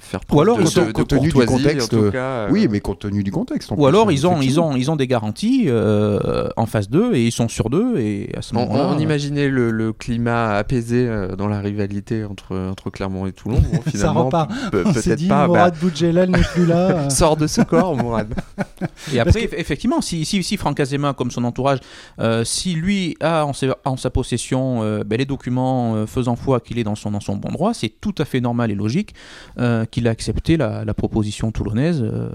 faire 0.00 0.20
preuve 0.24 0.40
alors, 0.42 0.58
de, 0.58 0.64
compte- 0.64 0.74
de- 0.76 0.84
de 0.86 0.92
compte 0.92 1.08
tenu 1.08 1.28
du 1.28 1.32
contexte, 1.46 2.10
cas, 2.12 2.18
euh, 2.18 2.48
Oui, 2.50 2.68
mais 2.70 2.80
compte 2.80 3.00
tenu 3.00 3.22
du 3.22 3.30
contexte. 3.32 3.70
Ou 3.70 3.76
plus, 3.76 3.86
alors 3.86 4.08
euh, 4.08 4.12
ils 4.12 4.26
ont, 4.26 4.40
ils, 4.40 4.60
ont, 4.60 4.76
ils 4.76 4.90
ont 4.90 4.96
des 4.96 5.06
garanties 5.06 5.64
euh, 5.68 6.48
en 6.56 6.66
face 6.66 6.88
d'eux 6.90 7.14
et 7.14 7.24
ils 7.26 7.32
sont 7.32 7.48
sur 7.48 7.70
d'eux 7.70 7.98
et 7.98 8.30
à 8.36 8.42
ce 8.42 8.54
On, 8.54 8.60
moment-là. 8.60 8.88
on 8.94 8.98
imaginait 8.98 9.48
le, 9.48 9.70
le 9.70 9.92
climat 9.92 10.56
apaisé 10.56 11.06
euh, 11.08 11.36
dans 11.36 11.48
la 11.48 11.60
rivalité 11.60 12.24
entre, 12.24 12.56
entre 12.56 12.90
Clermont 12.90 13.26
et 13.26 13.32
Toulon. 13.32 13.60
Bon, 13.60 13.80
Ça 13.86 13.90
finalement, 13.90 14.24
repart. 14.26 14.50
pe- 14.70 14.82
On 14.86 14.92
s'est 14.92 15.02
peut-être 15.02 15.18
dit, 15.18 15.28
pas. 15.28 15.42
bah, 15.42 15.46
Mourad 15.48 15.78
Boudjelal 15.80 16.30
n'est 16.30 16.42
plus 16.42 16.66
là. 16.66 16.76
euh. 17.06 17.10
sors 17.10 17.36
de 17.36 17.46
ce 17.46 17.60
corps, 17.62 17.96
Mourad. 17.96 18.34
Et 19.14 19.20
après, 19.20 19.40
eff- 19.46 19.54
effectivement, 19.56 20.00
si, 20.00 20.24
si, 20.24 20.42
si 20.42 20.56
Franck 20.56 20.80
Azema, 20.80 21.12
comme 21.14 21.30
son 21.30 21.44
entourage, 21.44 21.78
euh, 22.20 22.44
si 22.44 22.74
lui 22.74 23.16
a 23.20 23.44
en 23.44 23.52
sa, 23.52 23.76
en 23.84 23.96
sa 23.96 24.10
possession 24.10 24.82
euh, 24.82 25.02
ben, 25.04 25.16
les 25.18 25.26
documents 25.26 25.94
euh, 25.96 26.06
faisant 26.06 26.36
foi 26.36 26.60
qu'il 26.60 26.78
est 26.78 26.84
dans 26.84 26.94
son, 26.94 27.10
dans 27.10 27.20
son 27.20 27.36
bon 27.36 27.50
droit, 27.50 27.74
c'est 27.74 27.92
tout 28.00 28.14
à 28.18 28.24
fait 28.24 28.40
normal 28.40 28.70
et 28.70 28.74
logique 28.74 29.14
euh, 29.58 29.84
qu'il 29.84 30.06
a 30.08 30.10
accepté 30.10 30.56
la, 30.56 30.84
la 30.84 30.94
proposition 30.94 31.50
toulonnaise. 31.52 32.02
euh, 32.02 32.28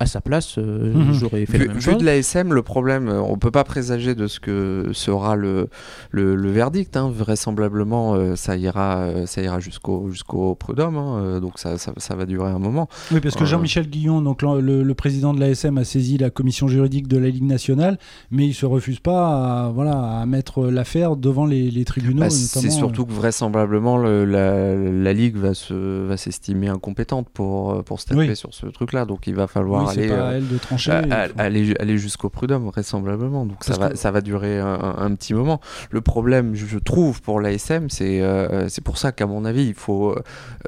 à 0.00 0.06
sa 0.06 0.20
place, 0.20 0.58
euh, 0.58 0.92
Mhm. 0.94 1.12
j'aurais 1.12 1.46
fait 1.46 1.58
Vu, 1.58 1.64
la 1.66 1.68
même 1.68 1.76
vu 1.76 1.82
chose. 1.82 1.98
de 1.98 2.04
l'ASM, 2.04 2.52
le 2.52 2.62
problème, 2.68 3.08
euh, 3.08 3.20
on 3.20 3.36
peut 3.38 3.50
pas 3.50 3.64
présager 3.64 4.14
de 4.14 4.26
ce 4.28 4.38
que 4.38 4.90
sera 4.92 5.34
le, 5.34 5.68
le, 6.12 6.36
le 6.36 6.50
verdict. 6.50 6.96
hein. 6.96 7.10
Vraisemblablement, 7.12 8.14
euh, 8.14 8.36
ça 8.36 8.56
ira, 8.56 8.98
euh, 8.98 9.26
ça 9.26 9.42
ira 9.42 9.58
jusqu'au 9.58 10.08
jusqu'au 10.10 10.54
prud'homme. 10.54 10.96
hein. 10.96 11.40
Donc 11.40 11.58
ça, 11.58 11.78
ça, 11.78 11.92
ça 11.96 12.14
va 12.14 12.26
durer 12.26 12.50
un 12.50 12.58
moment. 12.60 12.88
Oui, 13.10 13.20
parce 13.20 13.34
que 13.34 13.44
Jean-Michel 13.44 13.88
Guillon, 13.88 14.20
donc 14.22 14.42
le, 14.42 14.92
président 14.94 15.34
de 15.34 15.40
l'ASM, 15.40 15.78
a 15.78 15.84
saisi 15.84 16.18
la 16.18 16.30
commission 16.30 16.68
juridique 16.68 17.08
de 17.08 17.18
la 17.18 17.28
Ligue 17.28 17.44
nationale, 17.44 17.98
mais 18.30 18.46
il 18.46 18.54
se 18.54 18.66
refuse 18.66 19.00
pas 19.00 19.64
à, 19.66 19.70
voilà, 19.70 20.20
à 20.20 20.26
mettre 20.26 20.66
l'affaire 20.66 21.16
devant 21.16 21.46
les, 21.46 21.70
les 21.70 21.84
tribunaux. 21.84 22.20
Bah, 22.20 22.30
c'est 22.30 22.70
surtout 22.70 23.06
que 23.06 23.12
vraisemblablement 23.12 23.96
le- 23.96 24.24
la, 24.24 24.74
la 24.76 25.12
ligue 25.12 25.36
va 25.36 25.54
se 25.54 26.06
va 26.06 26.16
s'estimer 26.16 26.68
incompétente 26.68 27.28
pour 27.32 27.82
pour 27.84 28.00
statuer 28.00 28.28
Oui. 28.28 28.36
sur 28.36 28.52
ce 28.52 28.66
truc-là. 28.66 29.04
Donc 29.06 29.26
il 29.26 29.34
va 29.34 29.46
falloir 29.46 29.84
oui, 29.86 29.92
aller. 29.98 30.08
pas 30.08 30.28
à 30.28 30.32
elle 30.34 30.48
de 30.48 30.58
trancher. 30.58 30.90
à- 30.92 31.02
il 31.06 31.12
à- 31.12 31.28
faut- 31.28 31.34
aller, 31.38 31.74
aller 31.78 31.96
jusqu'au 31.98 32.28
prud'homme, 32.28 32.57
vraisemblablement. 32.66 33.46
Donc 33.46 33.64
ça 33.64 33.76
va, 33.76 33.90
que- 33.90 33.96
ça 33.96 34.10
va 34.10 34.20
durer 34.20 34.58
un, 34.58 35.14
petit 35.14 35.34
moment. 35.34 35.60
Le 35.90 36.00
problème, 36.00 36.54
je 36.54 36.66
je 36.66 36.78
trouve, 36.78 37.22
pour 37.22 37.40
l'ASM, 37.40 37.88
c'est 37.90 38.20
euh, 38.20 38.68
c'est 38.68 38.82
pour 38.82 38.98
ça 38.98 39.12
qu'à 39.12 39.26
mon 39.26 39.44
avis, 39.44 39.64
il 39.66 39.74
faut 39.74 40.10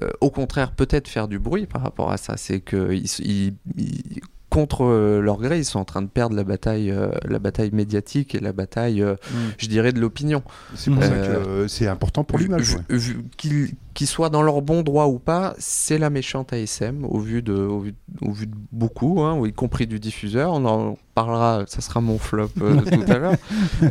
euh, 0.02 0.11
au 0.20 0.30
contraire 0.30 0.73
peut-être 0.73 1.09
faire 1.09 1.28
du 1.28 1.38
bruit 1.38 1.66
par 1.66 1.82
rapport 1.82 2.11
à 2.11 2.16
ça. 2.16 2.37
C'est 2.37 2.61
que 2.61 2.92
ils- 2.92 3.06
ils- 3.20 3.54
ils- 3.76 4.20
contre 4.49 4.85
euh, 4.85 5.20
leur 5.20 5.38
gré, 5.38 5.59
ils 5.59 5.64
sont 5.64 5.78
en 5.78 5.85
train 5.85 6.02
de 6.02 6.09
perdre 6.09 6.35
la 6.35 6.42
bataille, 6.42 6.90
euh, 6.90 7.11
la 7.28 7.38
bataille 7.38 7.70
médiatique 7.73 8.35
et 8.35 8.40
la 8.40 8.52
bataille, 8.52 9.00
euh, 9.00 9.14
je 9.59 9.68
dirais, 9.68 9.92
de 9.92 10.00
l'opinion. 10.00 10.42
C'est 10.75 10.90
pour 10.90 11.02
ça 11.04 11.09
que 11.11 11.14
Euh, 11.14 11.44
euh, 11.47 11.68
c'est 11.68 11.87
important 11.87 12.25
pour 12.25 12.37
l'image. 12.38 12.75
ouais. 12.75 12.99
Qu'ils 13.37 13.75
qu'ils 14.00 14.07
soient 14.07 14.30
dans 14.30 14.40
leur 14.40 14.62
bon 14.62 14.80
droit 14.83 15.04
ou 15.09 15.19
pas, 15.19 15.54
c'est 15.59 15.99
la 15.99 16.09
méchante 16.09 16.54
ASM 16.54 17.04
au 17.04 17.19
vu 17.19 17.42
de, 17.42 17.52
au 17.52 17.80
vu, 17.80 17.95
au 18.23 18.33
vu 18.33 18.47
de 18.47 18.54
beaucoup, 18.73 19.21
hein, 19.21 19.38
y 19.47 19.52
compris 19.52 19.87
du 19.87 20.00
diffuseur. 20.00 20.54
On 20.54 20.64
en 20.64 20.97
parlera, 21.14 21.64
ça 21.66 21.83
sera 21.83 22.00
mon 22.00 22.16
flop 22.16 22.49
euh, 22.62 22.80
tout 22.90 23.12
à 23.12 23.19
l'heure. 23.19 23.35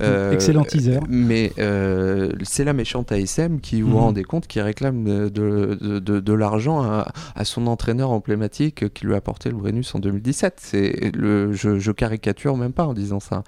Euh, 0.02 0.32
Excellent 0.32 0.64
teaser. 0.64 1.00
Mais 1.08 1.54
euh, 1.60 2.32
c'est 2.42 2.64
la 2.64 2.74
méchante 2.74 3.12
ASM 3.12 3.60
qui, 3.60 3.84
vous 3.84 3.90
vous 3.92 3.98
Mhm. 3.98 4.02
rendez 4.04 4.24
compte, 4.24 4.48
qui 4.48 4.60
réclame 4.62 5.04
de, 5.04 5.30
de, 5.30 6.00
de- 6.00 6.20
de 6.20 6.34
l'argent 6.34 6.82
à, 6.82 7.12
à 7.36 7.46
son 7.46 7.68
entraîneur 7.68 8.10
emblématique 8.10 8.92
qui 8.96 9.06
lui 9.06 9.14
a 9.14 9.18
apporté 9.18 9.50
le 9.50 9.58
Brennus 9.58 9.94
en 9.94 10.00
2017. 10.00 10.56
C'est 10.60 11.12
le, 11.16 11.54
je, 11.54 11.78
je 11.78 11.92
caricature 11.92 12.58
même 12.58 12.74
pas 12.74 12.88
en 12.88 12.96
disant 12.96 13.20
ça. 13.20 13.44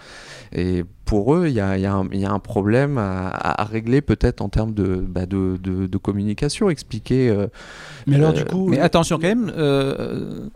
Et 0.53 0.85
pour 1.11 1.35
eux, 1.35 1.47
il 1.49 1.53
y 1.53 1.59
a, 1.59 1.77
y 1.77 1.85
un- 1.85 2.07
il 2.13 2.21
y 2.21 2.25
a 2.25 2.31
un 2.31 2.39
problème 2.39 2.97
à, 2.97 3.27
à 3.61 3.65
régler 3.65 3.99
peut-être 3.99 4.39
en 4.39 4.47
termes 4.47 4.73
de, 4.73 4.95
bah, 5.05 5.25
de, 5.25 5.57
de- 5.61 5.85
de 5.85 5.97
communication, 5.97 6.69
expliquer. 6.69 7.27
euh, 7.29 7.47
Mais 8.07 8.15
alors, 8.15 8.29
euh, 8.29 8.33
du 8.33 8.45
coup, 8.45 8.69
Mais 8.69 8.79
attention 8.79 9.17
quand 9.17 9.27
même, 9.27 9.51
euh, 9.57 10.47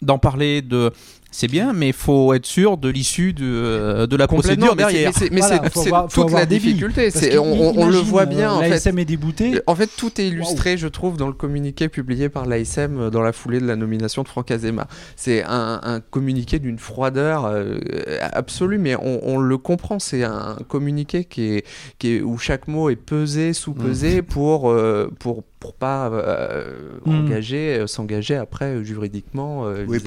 d'en 0.00 0.16
parler 0.18 0.62
de 0.62 0.90
c'est 1.30 1.48
bien, 1.48 1.72
mais 1.72 1.88
il 1.88 1.92
faut 1.92 2.34
être 2.34 2.46
sûr 2.46 2.76
de 2.76 2.88
l'issue 2.88 3.32
de, 3.32 4.06
de 4.06 4.16
la 4.16 4.26
procédure 4.26 4.74
derrière. 4.74 5.12
Mais 5.30 5.42
c'est 5.42 5.60
toute 5.70 6.32
la 6.32 6.46
difficulté. 6.46 7.10
On, 7.38 7.78
on, 7.78 7.88
le 7.88 7.98
voit 7.98 8.26
bien. 8.26 8.52
En 8.52 8.60
L'ASM 8.60 8.98
est 8.98 9.04
débouté. 9.04 9.60
En 9.66 9.74
fait, 9.74 9.88
tout 9.96 10.20
est 10.20 10.28
illustré, 10.28 10.76
je 10.76 10.88
trouve, 10.88 11.16
dans 11.16 11.26
le 11.26 11.32
communiqué 11.32 11.88
publié 11.88 12.28
par 12.28 12.46
l'ASM 12.46 13.10
dans 13.10 13.22
la 13.22 13.32
foulée 13.32 13.60
de 13.60 13.66
la 13.66 13.76
nomination 13.76 14.22
de 14.22 14.28
Franck 14.28 14.50
Azema. 14.50 14.86
C'est 15.16 15.44
un, 15.44 15.80
un, 15.82 16.00
communiqué 16.00 16.58
d'une 16.58 16.78
froideur 16.78 17.44
euh, 17.46 17.78
absolue, 18.32 18.78
mais 18.78 18.96
on, 18.96 19.20
on 19.22 19.38
le 19.38 19.58
comprend. 19.58 19.98
C'est 19.98 20.24
un 20.24 20.56
communiqué 20.68 21.24
qui 21.24 21.54
est, 21.54 21.66
qui 21.98 22.16
est, 22.16 22.20
où 22.22 22.38
chaque 22.38 22.68
mot 22.68 22.90
est 22.90 22.96
pesé, 22.96 23.52
sous-pesé 23.52 24.22
mmh. 24.22 24.24
pour, 24.24 24.70
euh, 24.70 25.10
pour 25.18 25.44
pour 25.60 25.74
pas 25.74 26.08
euh, 26.08 26.98
hmm. 27.04 27.26
engager, 27.26 27.78
euh, 27.78 27.86
s'engager 27.86 28.34
après 28.34 28.76
euh, 28.76 28.82
juridiquement 28.82 29.66
oui, 29.86 29.98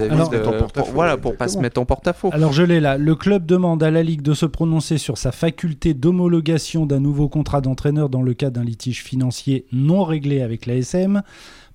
pour, 0.74 0.86
voilà, 0.92 1.12
pour 1.17 1.36
pas 1.36 1.48
se 1.48 1.58
mettre 1.58 1.79
en 1.79 1.86
porte-à-faux. 1.86 2.29
Alors 2.32 2.53
je 2.53 2.63
l'ai 2.63 2.79
là. 2.79 2.98
Le 2.98 3.15
club 3.15 3.46
demande 3.46 3.84
à 3.84 3.91
la 3.91 4.03
Ligue 4.03 4.22
de 4.22 4.34
se 4.34 4.46
prononcer 4.46 4.98
sur 4.98 5.17
sa 5.17 5.32
faculté 5.32 5.93
d'homologation 5.93 6.86
d'un 6.86 7.00
nouveau 7.00 7.29
contrat 7.29 7.62
d'entraîneur 7.62 8.10
dans 8.10 8.22
le 8.22 8.34
cas 8.34 8.50
d'un 8.50 8.63
litige 8.63 9.03
financier 9.03 9.65
non 9.72 10.03
réglé 10.03 10.41
avec 10.41 10.65
l'ASM. 10.65 11.22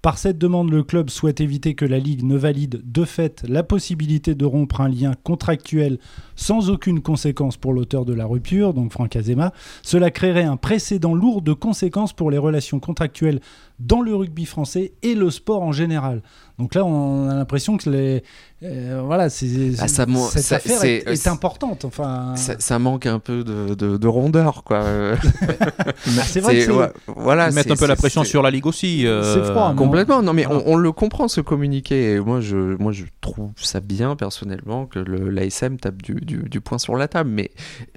Par 0.01 0.17
cette 0.17 0.39
demande, 0.39 0.71
le 0.71 0.85
club 0.85 1.11
souhaite 1.11 1.41
éviter 1.41 1.75
que 1.75 1.85
la 1.85 1.99
Ligue 1.99 2.23
ne 2.23 2.37
valide 2.37 2.81
de 2.85 3.05
fait 3.05 3.45
la 3.49 3.65
possibilité 3.65 4.37
de 4.37 4.45
rompre 4.45 4.81
un 4.81 4.89
lien 4.89 5.15
contractuel 5.25 5.99
sans 6.37 6.71
aucune 6.71 7.01
conséquence 7.01 7.57
pour 7.57 7.73
l'auteur 7.73 8.05
de 8.05 8.15
la 8.15 8.25
rupture, 8.25 8.75
donc 8.75 8.93
Franck 8.93 9.17
Azema. 9.17 9.53
Cela 9.83 10.13
créerait 10.13 10.45
un 10.45 10.57
précédent 10.57 11.15
lourd 11.15 11.43
de 11.43 11.53
conséquences 11.53 12.13
pour 12.13 12.31
les 12.31 12.39
relations 12.39 12.79
contractuelles 12.79 13.41
dans 13.81 14.01
le 14.01 14.15
rugby 14.15 14.45
français 14.45 14.93
et 15.03 15.15
le 15.15 15.31
sport 15.31 15.63
en 15.63 15.73
général. 15.73 16.23
Donc 16.59 16.75
là, 16.75 16.85
on 16.85 17.29
a 17.29 17.35
l'impression 17.35 17.77
que 17.77 17.89
les, 17.89 18.23
euh, 18.65 19.01
voilà, 19.05 19.31
c'est, 19.31 19.77
ça, 19.77 19.87
cette 19.87 20.53
affaire 20.53 20.85
est, 20.85 21.29
importante. 21.29 21.85
Enfin, 21.85 22.35
ça, 22.35 22.79
manque 22.81 23.07
un 23.07 23.21
peu 23.21 23.45
de, 23.45 23.75
de, 23.75 24.09
rondeur, 24.09 24.65
quoi. 24.65 24.83
C'est 26.27 26.41
vrai. 26.41 26.67
Que 26.67 26.93
voilà, 27.07 27.53
mettre 27.53 27.73
un 27.73 27.77
peu 27.77 27.87
la 27.87 27.95
pression 27.95 28.25
sur 28.25 28.43
la 28.43 28.51
ligue 28.51 28.67
aussi. 28.67 29.07
Euh, 29.07 29.23
c'est 29.23 29.53
froid. 29.53 29.73
Complètement. 29.89 30.23
Non, 30.23 30.33
mais 30.33 30.47
on, 30.47 30.77
le 30.77 30.93
comprend 30.93 31.29
ce 31.29 31.41
communiqué. 31.41 32.13
Et 32.13 32.21
moi, 32.21 32.41
je, 32.41 32.57
moi, 32.77 32.93
je 32.93 33.05
trouve 33.21 33.51
ça 33.57 33.81
bien 33.81 34.17
personnellement 34.17 34.87
que 34.87 34.99
l'ASM 34.99 35.77
tape 35.77 36.03
du, 36.03 36.15
du, 36.15 36.49
du, 36.49 36.61
poing 36.61 36.79
sur 36.79 36.97
la 36.97 37.09
table. 37.09 37.31
Mais 37.31 37.51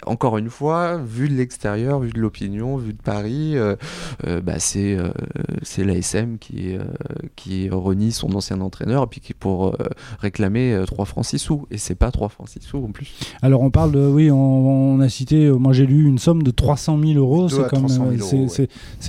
encore 0.05 0.37
une 0.37 0.49
fois, 0.49 0.97
vu 0.97 1.29
de 1.29 1.35
l'extérieur, 1.35 1.99
vu 1.99 2.11
de 2.11 2.19
l'opinion, 2.19 2.77
vu 2.77 2.93
de 2.93 3.01
Paris, 3.01 3.53
euh, 3.55 3.75
bah, 4.41 4.59
c'est 4.59 4.97
c'est 5.63 5.83
l'ASM 5.83 6.37
qui 6.37 6.75
qui 7.35 7.69
renie 7.69 8.11
son 8.11 8.33
ancien 8.35 8.61
entraîneur 8.61 9.03
et 9.03 9.07
puis 9.07 9.19
qui 9.19 9.33
pour 9.33 9.75
réclamer 10.19 10.81
3 10.85 11.03
euh, 11.03 11.05
francs 11.05 11.25
6 11.25 11.39
sous. 11.39 11.67
Et 11.71 11.77
c'est 11.77 11.95
pas 11.95 12.11
3 12.11 12.29
francs 12.29 12.49
6 12.49 12.61
sous 12.61 12.77
en 12.77 12.91
plus. 12.91 13.13
Alors 13.41 13.61
on 13.61 13.71
parle 13.71 13.91
de, 13.91 14.05
oui, 14.05 14.29
on, 14.31 14.99
a 14.99 15.09
cité, 15.09 15.45
euh, 15.45 15.55
moi 15.55 15.73
j'ai 15.73 15.85
lu 15.85 16.05
une 16.05 16.17
somme 16.17 16.43
de 16.43 16.51
300 16.51 16.99
000 16.99 17.19
euros. 17.19 17.49
C'est 17.49 17.67
quand, 17.67 17.85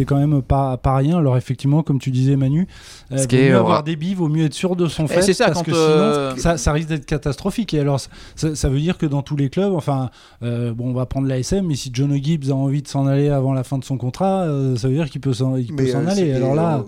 quand 0.07 0.17
même 0.17 0.43
pas, 0.43 0.77
pas 0.77 0.97
rien. 0.97 1.19
Alors 1.19 1.37
effectivement, 1.37 1.83
comme 1.83 1.99
tu 1.99 2.11
disais 2.11 2.37
Manu, 2.37 2.67
euh, 3.13 3.17
vaut 3.17 3.37
mieux 3.37 3.57
avoir 3.57 3.83
des 3.83 3.97
billes, 3.97 4.15
vaut 4.15 4.29
mieux 4.29 4.47
être 4.47 4.55
sûr 4.55 4.77
de 4.77 4.87
son 4.87 5.07
fait. 5.07 5.23
C'est 5.23 5.35
ça, 5.35 5.47
parce 5.47 5.63
que 5.63 5.73
sinon, 5.73 6.37
ça, 6.37 6.57
ça, 6.57 6.73
risque 6.73 6.89
d'être 6.89 7.07
catastrophique. 7.07 7.75
Et 7.75 7.81
alors 7.81 8.01
ça, 8.01 8.55
ça, 8.55 8.69
veut 8.69 8.81
dire 8.81 8.99
que 8.99 9.07
dans 9.07 9.23
tous 9.23 9.37
les 9.37 9.51
clubs, 9.51 9.75
enfin, 9.75 10.11
bon, 10.41 10.91
on 10.91 10.93
va 10.93 11.07
prendre 11.07 11.29
l'ASM, 11.29 11.67
mais 11.67 11.75
si 11.75 11.91
John 11.93 12.13
Gibbs 12.23 12.51
a 12.51 12.55
envie 12.55 12.83
de 12.83 12.89
s'en 12.89 13.07
aller 13.07 13.29
avant 13.29 13.53
la 13.53 13.65
fin 13.65 13.79
de 13.79 13.85
son 13.85 13.97
contrat, 13.97 14.47
ça 14.77 14.89
veut 14.89 14.95
dire 14.95 15.11
qu'il 15.11 15.21
peut 15.21 15.35
s'en, 15.35 15.55
aller. 15.55 16.33
Alors 16.33 16.55
là 16.55 16.85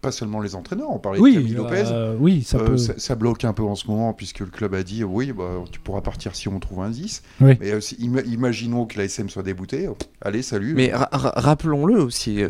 pas 0.00 0.12
seulement 0.12 0.40
les 0.40 0.54
entraîneurs, 0.54 0.90
on 0.90 0.98
parlait 0.98 1.18
oui, 1.18 1.34
de 1.34 1.40
Camille 1.40 1.54
Lopez. 1.54 1.84
Euh, 1.86 2.14
oui, 2.18 2.42
ça, 2.42 2.58
euh, 2.58 2.66
peut... 2.66 2.76
ça, 2.76 3.14
bloque 3.14 3.44
un 3.44 3.52
peu 3.52 3.62
en 3.62 3.74
ce 3.74 3.86
moment 3.88 4.12
puisque 4.12 4.40
le 4.40 4.46
club 4.46 4.74
a 4.74 4.82
dit 4.82 5.02
oui, 5.02 5.32
bah, 5.32 5.64
tu 5.72 5.80
pourras 5.80 6.02
partir 6.02 6.36
si 6.36 6.48
on 6.48 6.60
trouve 6.60 6.80
un 6.80 6.90
10. 6.90 7.22
Mais 7.40 7.58
euh, 7.62 7.80
imaginons 7.98 8.86
que 8.86 8.98
la 8.98 9.04
SM 9.04 9.28
soit 9.28 9.42
déboutée. 9.42 9.88
allez, 10.20 10.42
salut. 10.42 10.74
Mais 10.74 10.92
rappelons-le 10.94 12.00
aussi, 12.00 12.42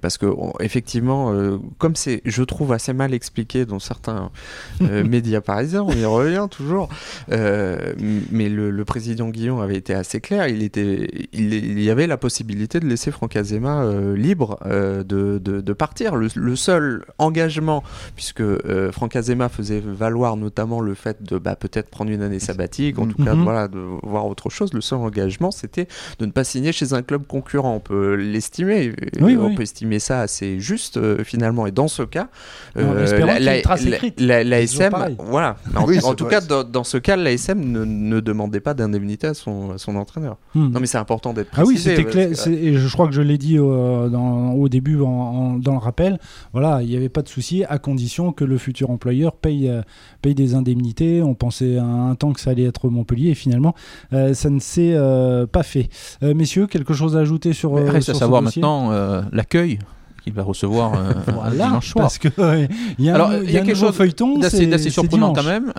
parce 0.00 0.18
que 0.18 0.26
effectivement, 0.60 1.34
comme 1.78 1.96
c'est, 1.96 2.20
je 2.24 2.42
trouve 2.42 2.72
assez 2.72 2.92
mal 2.92 3.14
expliqué 3.14 3.64
dans 3.64 3.78
certains 3.78 4.30
médias 4.80 5.40
parisiens, 5.40 5.82
on 5.82 5.92
y 5.92 6.04
revient 6.04 6.46
toujours. 6.50 6.90
mais 7.28 8.48
le, 8.48 8.84
président 8.84 9.30
Guillon 9.30 9.60
avait 9.60 9.76
été 9.76 9.94
assez 9.94 10.20
clair. 10.20 10.48
Il 10.48 10.62
était, 10.62 11.08
il, 11.32 11.80
y 11.80 11.88
avait 11.88 12.06
la 12.06 12.18
possibilité 12.18 12.78
de 12.78 12.86
laisser 12.86 13.10
Franck 13.10 13.36
Azema 13.36 13.90
libre 14.14 14.58
de, 14.68 15.38
de, 15.38 15.60
de, 15.60 15.72
partir. 15.72 16.14
Le, 16.14 16.28
le 16.42 16.56
seul 16.56 17.04
engagement, 17.18 17.82
puisque 18.16 18.40
euh, 18.40 18.90
Franck 18.92 19.16
Azema 19.16 19.48
faisait 19.48 19.80
valoir 19.84 20.36
notamment 20.36 20.80
le 20.80 20.94
fait 20.94 21.22
de 21.22 21.38
bah, 21.38 21.56
peut-être 21.56 21.88
prendre 21.88 22.10
une 22.10 22.22
année 22.22 22.40
sabbatique, 22.40 22.98
en 22.98 23.06
tout 23.06 23.22
cas 23.22 23.34
mhm. 23.34 23.44
voilà, 23.44 23.68
de 23.68 23.78
voir 24.02 24.26
autre 24.26 24.50
chose, 24.50 24.72
le 24.74 24.80
seul 24.80 24.98
engagement 24.98 25.50
c'était 25.50 25.86
de 26.18 26.26
ne 26.26 26.32
pas 26.32 26.44
signer 26.44 26.72
chez 26.72 26.92
un 26.92 27.02
club 27.02 27.26
concurrent. 27.26 27.74
On 27.74 27.80
peut 27.80 28.14
l'estimer, 28.14 28.92
on 29.20 29.54
peut 29.54 29.62
estimer 29.62 29.98
ça 29.98 30.20
assez 30.20 30.58
juste 30.58 30.96
euh, 30.96 31.22
finalement. 31.24 31.66
Et 31.66 31.70
dans 31.70 31.88
ce 31.88 32.02
cas, 32.02 32.28
euh, 32.76 33.06
l'ASM, 34.18 35.16
voilà. 35.18 35.56
En, 36.02 36.14
tout 36.14 36.26
cas, 36.26 36.40
dans, 36.40 36.84
ce 36.84 36.96
cas, 36.96 37.16
l'ASM 37.16 37.60
ne, 37.60 37.84
ne, 37.84 38.20
demandait 38.20 38.60
pas 38.60 38.74
d'indemnité 38.74 39.28
à 39.28 39.34
son, 39.34 39.78
son 39.78 39.96
entraîneur. 39.96 40.36
Hmm. 40.54 40.70
Non, 40.70 40.80
mais 40.80 40.86
c'est 40.86 40.98
important 40.98 41.32
d'être 41.32 41.50
précisé. 41.50 41.90
Ah 41.90 41.94
oui, 41.94 41.96
c'était 41.96 42.04
clair. 42.04 42.28
Et 42.48 42.74
je 42.74 42.92
crois 42.92 43.06
que 43.06 43.14
je 43.14 43.22
l'ai 43.22 43.38
dit 43.38 43.56
dans, 43.56 44.52
au 44.52 44.68
début 44.68 44.96
dans 44.96 45.60
le 45.64 45.78
rappel. 45.78 46.18
Voilà, 46.52 46.82
il 46.82 46.88
n'y 46.88 46.96
avait 46.96 47.08
pas 47.08 47.22
de 47.22 47.28
souci 47.28 47.64
à 47.68 47.78
condition 47.78 48.32
que 48.32 48.44
le 48.44 48.58
futur 48.58 48.90
employeur 48.90 49.34
paye, 49.36 49.68
euh, 49.68 49.82
paye 50.20 50.34
des 50.34 50.54
indemnités. 50.54 51.22
On 51.22 51.34
pensait 51.34 51.78
à 51.78 51.84
un 51.84 52.14
temps 52.14 52.32
que 52.32 52.40
ça 52.40 52.50
allait 52.50 52.64
être 52.64 52.88
Montpellier 52.88 53.30
et 53.30 53.34
finalement, 53.34 53.74
euh, 54.12 54.34
ça 54.34 54.50
ne 54.50 54.60
s'est 54.60 54.92
euh, 54.94 55.46
pas 55.46 55.62
fait. 55.62 55.88
messieurs, 56.22 56.66
quelque 56.66 56.94
chose 56.94 57.16
à 57.16 57.20
ajouter 57.20 57.52
sur. 57.52 57.74
Mais 57.74 57.88
reste 57.88 58.10
à 58.10 58.14
savoir 58.14 58.42
maintenant 58.42 58.90
l'accueil 59.32 59.78
qu'il 60.22 60.34
va 60.34 60.44
recevoir 60.44 60.92
dimanche 61.50 61.88
soir. 61.88 62.04
Parce 62.04 62.18
que 62.18 62.28
il 62.98 63.04
y 63.04 63.10
a, 63.10 63.14
Alors, 63.14 63.34
y 63.34 63.56
a, 63.56 63.60
quelque 63.62 63.76
chose 63.76 63.92
feuilleton 63.92 64.38
d'assez 64.38 64.90
surprenant 64.90 65.32
quand 65.32 65.42
même. 65.42 65.72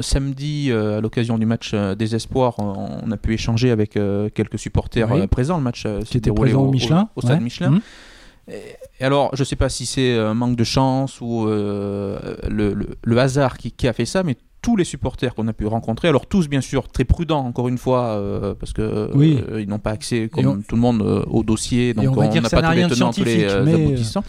samedi, 0.00 0.72
à 0.72 1.00
l'occasion 1.00 1.38
du 1.38 1.46
match 1.46 1.74
des 1.74 2.14
Espoirs, 2.14 2.54
on 2.58 3.10
a 3.10 3.16
pu 3.16 3.34
échanger 3.34 3.70
avec 3.70 3.98
quelques 4.34 4.58
supporters 4.58 5.28
présents. 5.28 5.58
Le 5.58 5.64
match 5.64 5.84
qui 6.06 6.16
était 6.16 6.32
présent 6.32 6.62
au, 6.62 6.70
Michelin, 6.70 7.08
au, 7.16 7.20
stade 7.20 7.42
Michelin. 7.42 7.70
Mmh. 7.70 7.80
Et 8.50 9.04
alors, 9.04 9.30
je 9.34 9.42
ne 9.42 9.44
sais 9.44 9.56
pas 9.56 9.68
si 9.68 9.86
c'est 9.86 10.16
un 10.16 10.34
manque 10.34 10.56
de 10.56 10.64
chance 10.64 11.20
ou 11.20 11.46
euh, 11.46 12.36
le, 12.48 13.18
hasard 13.18 13.58
qui, 13.58 13.88
a 13.88 13.92
fait 13.92 14.04
ça, 14.04 14.22
mais 14.22 14.36
tous 14.62 14.76
les 14.76 14.84
supporters 14.84 15.34
qu'on 15.34 15.46
a 15.48 15.52
pu 15.52 15.66
rencontrer, 15.66 16.08
alors 16.08 16.26
tous 16.26 16.48
bien 16.48 16.60
sûr 16.60 16.88
très 16.88 17.04
prudents 17.04 17.44
encore 17.44 17.68
une 17.68 17.78
fois, 17.78 18.06
euh, 18.06 18.54
parce 18.54 18.72
que 18.72 18.82
euh, 18.82 19.60
ils 19.60 19.68
n'ont 19.68 19.78
pas 19.78 19.92
accès 19.92 20.28
comme 20.28 20.62
tout 20.64 20.74
le 20.74 20.80
monde 20.80 21.02
au 21.02 21.42
dossier, 21.42 21.94
donc 21.94 22.16
on 22.16 22.22
n'a 22.22 22.48
pas 22.48 22.62
tous 22.62 22.76
les 22.76 22.88
tenants, 22.88 23.12
tous 23.12 23.24
les 23.24 23.44
aboutissants. 23.44 24.24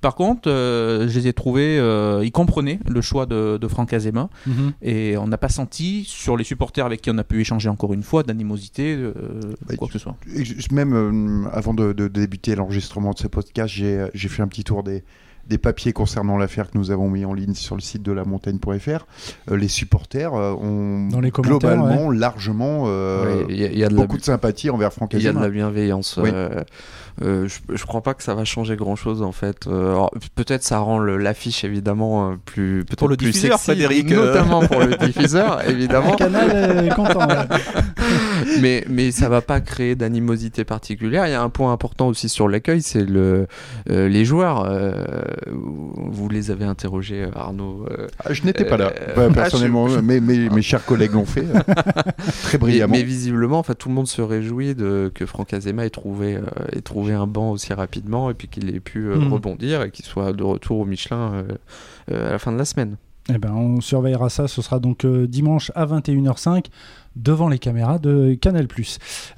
Par 0.00 0.14
contre, 0.14 0.48
euh, 0.48 1.08
je 1.08 1.18
les 1.18 1.26
ai 1.28 1.32
trouvés, 1.32 1.78
euh, 1.78 2.24
ils 2.24 2.30
comprenaient 2.30 2.78
le 2.88 3.00
choix 3.00 3.26
de, 3.26 3.58
Franck 3.68 3.92
Azema 3.92 4.30
mhm. 4.46 4.72
et 4.80 5.16
on 5.18 5.26
n'a 5.26 5.36
pas 5.36 5.48
senti 5.50 6.04
sur 6.06 6.36
les 6.36 6.44
supporters 6.44 6.86
avec 6.86 7.02
qui 7.02 7.10
on 7.10 7.18
a 7.18 7.24
pu 7.24 7.40
échanger 7.40 7.68
encore 7.68 7.92
une 7.92 8.02
fois 8.02 8.22
d'animosité, 8.22 8.94
euh, 8.96 9.12
bah, 9.66 9.74
quoi 9.76 9.88
que 9.88 9.92
ce 9.92 9.98
soit. 9.98 10.16
Même 10.70 11.48
avant 11.52 11.74
de, 11.74 11.92
débuter 12.08 12.54
l'enregistrement 12.54 13.12
de 13.12 13.18
ce 13.18 13.26
podcast, 13.26 13.74
j'ai 13.74 14.28
fait 14.28 14.42
un 14.42 14.48
petit 14.48 14.64
tour 14.64 14.82
des, 14.82 15.04
des 15.48 15.58
papiers 15.58 15.92
concernant 15.92 16.36
l'affaire 16.36 16.70
que 16.70 16.78
nous 16.78 16.90
avons 16.90 17.08
mis 17.08 17.24
en 17.24 17.34
ligne 17.34 17.54
sur 17.54 17.74
le 17.74 17.80
site 17.80 18.02
de 18.02 18.12
la 18.12 18.24
montagne.fr, 18.24 19.06
les 19.50 19.68
supporters 19.68 20.32
ont 20.32 21.08
globalement 21.08 22.10
largement 22.10 22.86
y 23.48 23.84
a, 23.84 23.88
beaucoup 23.88 24.16
de 24.16 24.22
sympathie 24.22 24.70
envers 24.70 24.92
Franck. 24.92 25.14
Il 25.14 25.22
y 25.22 25.28
a 25.28 25.32
de 25.32 25.40
la 25.40 25.48
bienveillance. 25.48 26.18
Euh, 27.20 27.48
je, 27.48 27.74
je 27.74 27.84
crois 27.84 28.02
pas 28.02 28.14
que 28.14 28.22
ça 28.22 28.34
va 28.34 28.44
changer 28.44 28.76
grand 28.76 28.94
chose 28.94 29.22
en 29.22 29.32
fait. 29.32 29.66
Euh, 29.66 30.06
peut-être 30.36 30.62
ça 30.62 30.78
rend 30.78 31.00
l'affiche 31.00 31.64
évidemment 31.64 32.30
euh, 32.30 32.34
plus 32.44 32.84
pour 32.84 33.08
le 33.08 33.16
plus 33.16 33.32
diffuseur, 33.32 33.58
sexy, 33.58 33.82
Frédéric, 33.82 34.10
notamment 34.10 34.60
pour 34.60 34.80
le 34.80 34.94
diffuseur 35.06 35.68
évidemment. 35.68 36.12
Le 36.12 36.16
canal 36.16 36.86
est 36.86 36.94
content. 36.94 37.26
mais 38.60 38.84
mais 38.88 39.10
ça 39.10 39.28
va 39.28 39.40
pas 39.40 39.60
créer 39.60 39.94
d'animosité 39.94 40.64
particulière. 40.64 41.26
Il 41.26 41.30
y 41.30 41.34
a 41.34 41.42
un 41.42 41.48
point 41.48 41.72
important 41.72 42.08
aussi 42.08 42.28
sur 42.28 42.48
l'accueil, 42.48 42.82
c'est 42.82 43.04
le 43.04 43.46
les 43.86 44.24
joueurs. 44.24 44.68
vous 45.96 46.28
les 46.28 46.50
avez 46.50 46.64
interrogés, 46.64 47.26
Arnaud. 47.34 47.86
Ah, 48.24 48.32
je 48.32 48.44
n'étais 48.44 48.64
pas 48.64 48.76
là 48.76 48.92
personnellement, 49.34 49.88
ah, 49.90 50.02
mais 50.02 50.20
mes, 50.20 50.48
mes, 50.50 50.62
chers 50.62 50.84
collègues 50.84 51.12
l'ont 51.12 51.24
fait 51.24 51.46
très 52.42 52.58
brillamment. 52.58 52.92
Mais, 52.92 53.02
visiblement, 53.02 53.58
enfin 53.58 53.74
tout 53.74 53.88
le 53.88 53.94
monde 53.94 54.08
se 54.08 54.22
réjouit 54.22 54.74
de 54.74 55.10
que 55.14 55.26
Franck 55.26 55.52
Azema 55.52 55.84
ait 55.84 55.90
trouvé 55.90 56.38
ait 56.72 56.80
trouvé 56.80 57.12
un 57.12 57.26
banc 57.26 57.50
aussi 57.50 57.72
rapidement 57.72 58.30
et 58.30 58.34
puis 58.34 58.48
qu'il 58.48 58.74
ait 58.74 58.80
pu 58.80 59.06
euh, 59.06 59.16
mhm. 59.16 59.32
rebondir 59.32 59.82
et 59.82 59.90
qu'il 59.90 60.04
soit 60.04 60.32
de 60.32 60.42
retour 60.42 60.80
au 60.80 60.84
Michelin 60.84 61.32
euh, 61.32 61.42
euh, 62.12 62.28
à 62.28 62.32
la 62.32 62.38
fin 62.38 62.52
de 62.52 62.58
la 62.58 62.64
semaine. 62.64 62.96
Eh 63.30 63.36
ben, 63.36 63.52
on 63.52 63.80
surveillera 63.80 64.30
ça. 64.30 64.48
Ce 64.48 64.62
sera 64.62 64.78
donc 64.78 65.04
dimanche 65.04 65.70
à 65.74 65.84
21h05 65.84 66.64
devant 67.18 67.48
les 67.48 67.58
caméras 67.58 67.98
de 67.98 68.34
Canal+. 68.40 68.66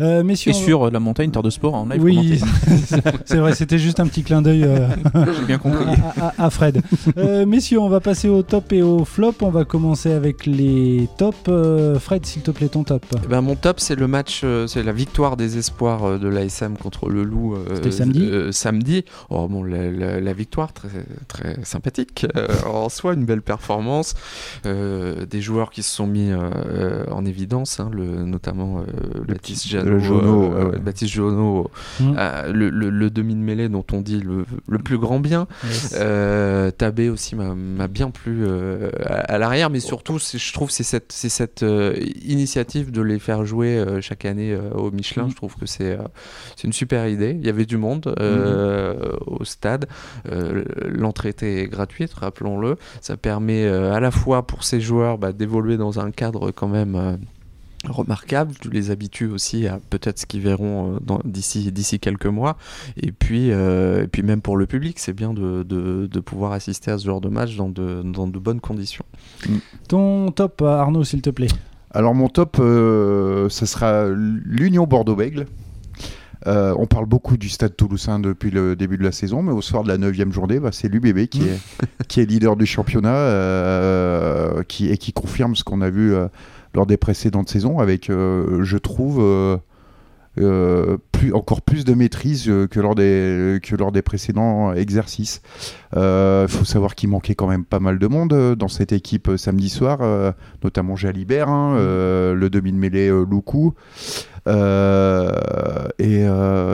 Euh, 0.01 0.23
messieurs, 0.23 0.51
Et 0.51 0.55
sur 0.55 0.87
euh, 0.87 0.91
la 0.91 1.01
montagne 1.01 1.31
Terre 1.31 1.43
de 1.43 1.51
Sport 1.51 1.75
en 1.75 1.87
live 1.89 2.03
oui, 2.03 2.41
c'est 3.25 3.37
vrai, 3.39 3.55
c'était 3.55 3.79
juste 3.79 4.01
un 4.01 4.07
petit 4.07 4.23
clin 4.23 4.43
d'œil 4.43 4.65
euh, 4.65 4.89
J'ai 5.39 5.47
bien 5.47 5.59
compris. 5.59 5.85
à, 6.19 6.27
à- 6.39 6.45
à 6.47 6.51
Fred. 6.51 6.83
Euh, 7.17 7.47
messieurs, 7.47 7.79
on 7.81 7.89
va 7.89 8.01
passer 8.01 8.29
au 8.29 8.43
top 8.43 8.73
et 8.73 8.83
au 8.83 9.05
flop. 9.05 9.35
On 9.43 9.51
va 9.51 9.65
commencer 9.65 10.13
avec 10.13 10.47
les 10.47 11.09
tops. 11.19 11.37
Euh, 11.49 11.99
Fred, 11.99 12.25
s'il 12.27 12.43
te 12.43 12.51
plaît, 12.51 12.69
ton 12.69 12.85
top. 12.85 13.05
Eh 13.25 13.27
ben, 13.29 13.41
mon 13.41 13.57
top, 13.57 13.81
c'est 13.81 13.97
le 13.97 14.07
match, 14.07 14.41
euh, 14.45 14.67
c'est 14.67 14.83
la 14.83 14.93
victoire 14.93 15.37
des 15.37 15.59
espoirs 15.59 16.05
euh, 16.05 16.19
de 16.19 16.29
l'ASM 16.29 16.77
contre 16.77 17.09
le 17.09 17.23
Loup 17.25 17.55
euh, 17.55 17.75
C'était 17.77 17.91
samedi 17.91 18.23
euh, 18.23 18.53
samedi. 18.53 19.05
Oh, 19.29 19.49
bon, 19.49 19.63
la, 19.63 19.91
la- 19.91 20.21
la 20.21 20.33
victoire, 20.33 20.73
très, 20.73 20.89
très 21.29 21.59
sympathique. 21.65 22.27
Euh, 22.37 22.49
en 22.67 22.89
soi, 22.89 23.15
une 23.15 23.25
belle 23.25 23.43
performance. 23.43 24.15
Euh, 24.67 25.27
des 25.27 25.41
joueurs 25.41 25.71
qui 25.71 25.83
se 25.83 25.95
sont 25.95 26.07
mis 26.07 26.31
euh, 26.31 26.39
euh, 26.67 27.05
en 27.11 27.25
évidence, 27.25 27.70
hein, 27.79 27.91
le, 27.93 28.25
notamment 28.25 28.81
euh, 28.81 29.23
Baptiste 29.29 29.69
Jeannot, 29.69 29.91
euh, 30.55 30.71
ouais. 30.73 30.79
Baptiste 30.81 31.15
le, 31.17 32.69
le- 32.71 32.91
le 32.91 33.11
demi 33.11 33.35
de 33.35 33.41
mêlée 33.41 33.69
dont 33.69 33.85
on 33.93 34.01
dit 34.01 34.21
le, 34.21 34.45
le 34.67 34.79
plus 34.79 34.99
grand 34.99 35.21
bien. 35.21 35.47
Euh, 35.95 36.71
Tabé 36.71 37.09
aussi 37.11 37.37
m'a 37.37 37.87
bien 37.89 38.11
plu 38.11 38.45
euh, 38.45 38.91
à, 39.05 39.35
à 39.35 39.39
l'arrière, 39.39 39.71
mais 39.71 39.81
surtout, 39.81 40.19
je 40.19 40.53
trouve 40.53 40.71
c'est 40.71 40.83
cette, 40.83 41.13
c'est 41.13 41.29
cette 41.29 41.63
euh, 41.63 41.95
initiative 42.25 42.91
de 42.91 43.03
les 43.03 43.19
faire 43.19 43.45
jouer 43.45 43.79
euh, 43.79 44.01
chaque 44.01 44.25
année 44.25 44.53
euh, 44.53 44.71
au 44.73 44.91
Michelin. 44.91 45.25
Mhm. 45.25 45.31
Je 45.31 45.37
trouve 45.37 45.55
que 45.57 45.67
c'est 45.67 45.93
euh, 45.93 46.03
une 46.65 46.73
super 46.73 47.07
idée. 47.09 47.37
Il 47.39 47.45
y 47.47 47.51
avait 47.51 47.67
du 47.67 47.77
monde 47.77 48.15
euh, 48.19 49.13
au 49.27 49.45
stade. 49.45 49.87
Euh, 50.31 50.65
L'entrée 50.89 51.29
était 51.31 51.67
gratuite, 51.69 52.13
rappelons-le. 52.15 52.77
Ça 53.01 53.17
permet 53.17 53.65
euh, 53.67 53.93
à 53.93 54.01
la 54.01 54.11
fois 54.11 54.47
pour 54.47 54.65
ces 54.65 54.81
joueurs 54.81 55.19
bah, 55.19 55.33
d'évoluer 55.33 55.77
dans 55.77 56.01
un 56.01 56.11
cadre 56.11 56.51
quand 56.51 56.69
même. 56.69 57.19
Euh, 57.87 57.93
remarquable, 57.93 58.53
tu 58.61 58.71
les 58.71 58.91
habitues 58.91 59.29
aussi 59.29 59.67
à 59.67 59.81
peut-être 59.91 60.19
ce 60.19 60.27
qu'ils 60.27 60.43
verront 60.43 60.97
euh, 60.97 61.19
d'ici 61.25 61.73
d'ici 61.73 61.99
quelques 61.99 62.27
mois 62.27 62.57
et 62.97 63.13
puis 63.13 63.51
euh, 63.51 64.05
et 64.05 64.07
puis 64.07 64.23
même 64.23 64.43
pour 64.43 64.57
le 64.57 64.67
public 64.67 64.99
c'est 64.99 65.13
bien 65.13 65.33
de, 65.33 65.63
de, 65.63 66.07
de 66.07 66.21
pouvoir 66.21 66.53
assister 66.53 66.91
à 66.91 66.99
ce 66.99 67.07
genre 67.07 67.21
de 67.21 67.29
match 67.29 67.57
dans 67.57 67.69
de, 67.69 68.03
dans 68.05 68.27
de 68.27 68.39
bonnes 68.39 68.61
conditions 68.61 69.05
Ton 69.89 70.31
top, 70.31 70.63
Arnaud, 70.63 71.05
s'il 71.05 71.23
te 71.23 71.31
plaît. 71.31 71.49
Alors 71.93 72.15
mon 72.15 72.29
top, 72.29 72.59
euh, 72.61 73.49
ce 73.49 73.67
sera 73.67 74.09
l'Union 74.09 74.87
Bordeaux-Bègle. 74.87 75.47
Euh, 76.47 76.75
on 76.79 76.87
parle 76.87 77.07
beaucoup 77.07 77.37
du 77.37 77.49
Stade 77.49 77.77
Toulousain 77.77 78.19
depuis 78.19 78.51
le 78.51 78.75
début 78.77 78.97
de 78.97 79.03
la 79.03 79.13
saison, 79.13 79.43
mais 79.43 79.53
au 79.53 79.61
soir 79.61 79.83
de 79.83 79.89
la 79.89 79.99
9 79.99 80.33
journée, 80.33 80.59
bah, 80.59 80.71
c'est 80.73 80.89
l'UBB 80.89 81.27
qui, 81.27 81.43
est, 81.43 81.61
qui 82.09 82.21
est 82.21 82.25
leader 82.25 82.57
du 82.57 82.65
championnat 82.65 83.15
euh, 83.15 84.63
qui, 84.63 84.89
et 84.89 84.97
qui 84.97 85.13
confirme 85.13 85.55
ce 85.55 85.65
qu'on 85.65 85.83
a 85.83 85.91
vu 85.91 86.15
euh, 86.15 86.29
lors 86.75 86.87
des 86.87 86.97
précédentes 86.97 87.49
saisons 87.49 87.79
avec, 87.79 88.11
euh, 88.11 88.63
je 88.63 88.77
trouve, 88.79 89.21
euh, 89.21 89.57
euh, 90.39 90.97
plus, 91.11 91.33
encore 91.35 91.61
plus 91.61 91.85
de 91.85 91.93
maîtrise 91.93 92.51
que, 92.71 92.81
lors 92.81 92.95
des, 92.95 93.59
que 93.63 93.75
lors 93.75 93.91
des 93.93 94.03
précédents 94.03 94.73
exercices. 94.73 95.43
Il 95.95 96.47
faut 96.49 96.65
savoir 96.65 96.95
qu'il 96.95 97.09
manquait 97.09 97.35
quand 97.35 97.49
même 97.49 97.65
pas 97.65 97.81
mal 97.81 97.99
de 97.99 98.07
monde 98.07 98.55
dans 98.55 98.69
cette 98.69 98.93
équipe 98.93 99.31
samedi 99.37 99.69
soir, 99.69 99.99
notamment 100.63 100.95
Jalibert, 100.97 101.49
hein, 101.49 101.75
le 101.77 102.49
demi 102.49 102.73
de 102.73 102.79
mêlée 102.79 103.09
euh, 103.09 103.25
Loukou. 103.25 103.75
Et, 104.47 106.25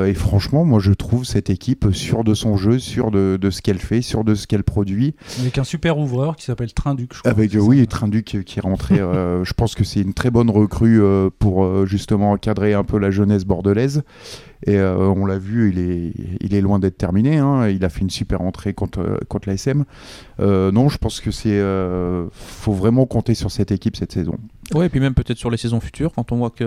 et 0.07 0.15
franchement, 0.15 0.65
moi 0.65 0.81
je 0.81 0.93
trouve 0.93 1.25
cette 1.25 1.51
équipe 1.51 1.87
sûre 1.93 2.25
de 2.25 2.35
son 2.35 2.57
jeu, 2.57 2.79
sûre 2.79 3.11
de, 3.11 3.39
de 3.41 3.51
ce 3.51 3.63
qu'elle 3.63 3.79
fait, 3.79 4.03
sûre 4.03 4.25
de 4.25 4.35
ce 4.35 4.47
qu'elle 4.47 4.65
produit. 4.65 5.15
Avec 5.41 5.59
un 5.59 5.65
super 5.65 5.99
ouvreur 5.99 6.37
qui 6.37 6.45
s'appelle 6.45 6.73
Trinduc, 6.73 7.13
je 7.15 7.21
crois. 7.21 7.31
Avec 7.31 7.53
oui, 7.59 7.87
Trinduc 7.87 8.43
qui 8.45 8.59
est 8.59 8.63
rentré. 8.63 8.99
euh, 9.01 9.45
je 9.45 9.53
pense 9.53 9.75
que 9.75 9.85
c'est 9.85 10.01
une 10.01 10.15
très 10.15 10.31
bonne 10.31 10.51
recrue 10.51 11.01
euh, 11.03 11.31
pour 11.39 11.65
euh, 11.65 11.87
justement 11.87 12.33
encadrer 12.33 12.75
un 12.75 12.85
peu 12.85 12.99
la 12.99 13.11
jeunesse 13.11 13.45
bordelaise. 13.45 14.03
Et 14.67 14.77
euh, 14.79 14.97
on 14.97 15.27
l'a 15.27 15.39
vu, 15.39 15.71
il 15.71 15.79
est, 15.79 16.13
il 16.41 16.55
est 16.55 16.61
loin 16.63 16.79
d'être 16.79 16.97
terminé. 16.97 17.37
hein. 17.37 17.69
Il 17.69 17.85
a 17.85 17.89
fait 17.91 18.01
une 18.01 18.11
super 18.11 18.41
entrée 18.41 18.73
contre, 18.73 19.21
contre 19.29 19.49
l'ASM. 19.49 19.85
Euh, 20.41 20.73
non, 20.73 20.89
je 20.89 20.97
pense 20.99 21.21
que 21.21 21.31
c'est. 21.31 21.51
euh, 21.51 22.27
faut 22.33 22.73
vraiment 22.73 23.05
compter 23.07 23.35
sur 23.35 23.51
cette 23.51 23.71
équipe 23.71 23.97
cette 23.97 24.13
saison. 24.13 24.37
Ouais, 24.75 24.87
et 24.87 24.89
puis 24.89 24.99
même 25.01 25.15
peut-être 25.15 25.39
sur 25.39 25.51
les 25.51 25.57
saisons 25.57 25.79
futures, 25.81 26.13
quand 26.13 26.33
on 26.33 26.37
voit 26.37 26.51
qu'ils 26.51 26.67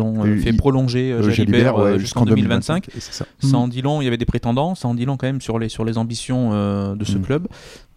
ont 0.00 0.24
euh, 0.24 0.36
Et 0.36 0.38
fait 0.38 0.52
prolonger 0.54 1.12
euh, 1.12 1.18
Euh, 1.22 1.30
Jalibert 1.30 1.76
ouais, 1.76 1.82
euh, 1.92 1.98
jusqu'en 1.98 2.24
2025. 2.24 2.88
Et 2.88 2.92
c'est 3.00 3.12
ça. 3.12 3.26
Ça 3.40 3.56
en 3.58 3.68
dit 3.68 3.82
long, 3.82 4.00
il 4.00 4.04
y 4.04 4.08
avait 4.08 4.16
des 4.16 4.24
prétendants, 4.24 4.74
ça 4.74 4.88
en 4.88 4.94
dit 4.94 5.04
long 5.04 5.16
quand 5.18 5.26
même 5.26 5.40
sur 5.42 5.58
les, 5.58 5.68
sur 5.68 5.84
les 5.84 5.98
ambitions 5.98 6.50
euh, 6.54 6.94
de 6.94 7.04
ce 7.04 7.18
Mm. 7.18 7.22
club. 7.22 7.48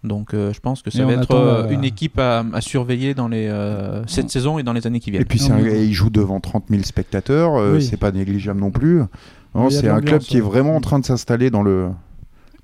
Donc 0.03 0.33
euh, 0.33 0.51
je 0.53 0.59
pense 0.59 0.81
que 0.81 0.89
Et 0.89 0.97
ça 0.97 1.05
va 1.05 1.13
être 1.13 1.21
attend, 1.23 1.35
euh, 1.37 1.63
euh, 1.63 1.69
une 1.69 1.83
équipe 1.83 2.19
à, 2.19 2.43
à 2.53 2.61
surveiller 2.61 3.13
dans 3.13 3.27
les, 3.27 3.47
euh, 3.47 4.01
cette 4.07 4.29
saison 4.29 4.57
et 4.59 4.63
dans 4.63 4.73
les 4.73 4.87
années 4.87 4.99
qui 4.99 5.09
Et 5.09 5.13
viennent. 5.13 5.25
puis 5.25 5.39
c'est 5.39 5.49
Non, 5.49 5.55
un- 5.55 5.65
et 5.65 5.83
il 5.85 5.93
joue 5.93 6.09
devant 6.09 6.39
30 6.39 6.65
000 6.69 6.83
spectateurs, 6.83 7.55
euh, 7.55 7.75
Oui. 7.75 7.81
c'est 7.83 7.97
pas 7.97 8.11
négligeable 8.11 8.59
non 8.59 8.71
plus. 8.71 9.01
C'est 9.69 9.87
un 9.89 10.01
club 10.01 10.19
qui 10.21 10.37
est 10.37 10.41
vraiment 10.41 10.75
en 10.75 10.81
train 10.81 10.99
de 10.99 11.05
s'installer 11.05 11.49
dans 11.49 11.63
le, 11.63 11.87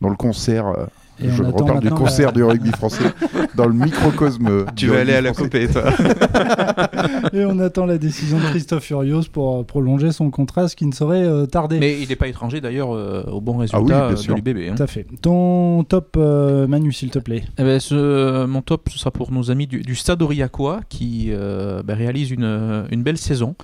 dans 0.05 0.11
le 0.11 0.15
concert. 0.17 0.67
euh, 0.67 0.85
Et 1.19 1.29
je 1.29 1.41
reparle 1.43 1.79
du 1.79 1.89
concert 1.89 2.27
la- 2.27 2.31
du 2.33 2.43
rugby 2.43 2.71
français, 2.71 3.05
dans 3.55 3.65
le 3.65 3.73
microcosme. 3.73 4.65
du 4.75 4.91
rugby 4.91 5.33
français. 5.33 5.67
toi 5.69 5.83
Et 7.33 7.45
on 7.45 7.57
attend 7.59 7.85
la 7.85 7.97
décision 7.97 8.37
de 8.37 8.43
Christophe 8.43 8.83
Furios 8.83 9.23
pour 9.31 9.59
euh, 9.59 9.63
prolonger 9.63 10.11
son 10.11 10.29
contrat, 10.29 10.67
ce 10.67 10.75
qui 10.75 10.85
ne 10.85 10.91
saurait 10.93 11.23
euh, 11.23 11.45
tarder. 11.45 11.79
Mais 11.79 11.99
il 12.01 12.09
n'est 12.09 12.15
pas 12.15 12.27
étranger 12.27 12.61
d'ailleurs 12.61 12.93
euh, 12.93 13.23
au 13.31 13.41
bon 13.41 13.57
résultat 13.57 13.77
Ah 13.77 13.81
oui, 13.81 13.87
bien 13.87 14.01
euh, 14.03 14.13
de 14.13 14.33
l'UBB. 14.51 14.69
hein. 14.71 14.75
Tout 14.75 14.83
à 14.83 14.87
fait. 14.87 15.07
Ton 15.21 15.83
top, 15.85 16.15
euh, 16.17 16.67
Manu, 16.67 16.91
s'il 16.93 17.09
te 17.09 17.19
plaît. 17.19 17.43
Eh 17.57 17.63
ben, 17.63 17.79
ce- 17.79 18.45
mon 18.45 18.61
top, 18.61 18.89
ce 18.91 18.99
sera 18.99 19.11
pour 19.11 19.31
nos 19.31 19.49
amis 19.51 19.67
du, 19.67 19.81
du 19.81 19.95
Stade 19.95 20.21
Aurillacois 20.21 20.81
qui 20.89 21.27
euh, 21.29 21.81
ben, 21.83 21.95
réalisent 21.95 22.31
une, 22.31 22.85
une 22.91 23.03
belle 23.03 23.17
saison. 23.17 23.55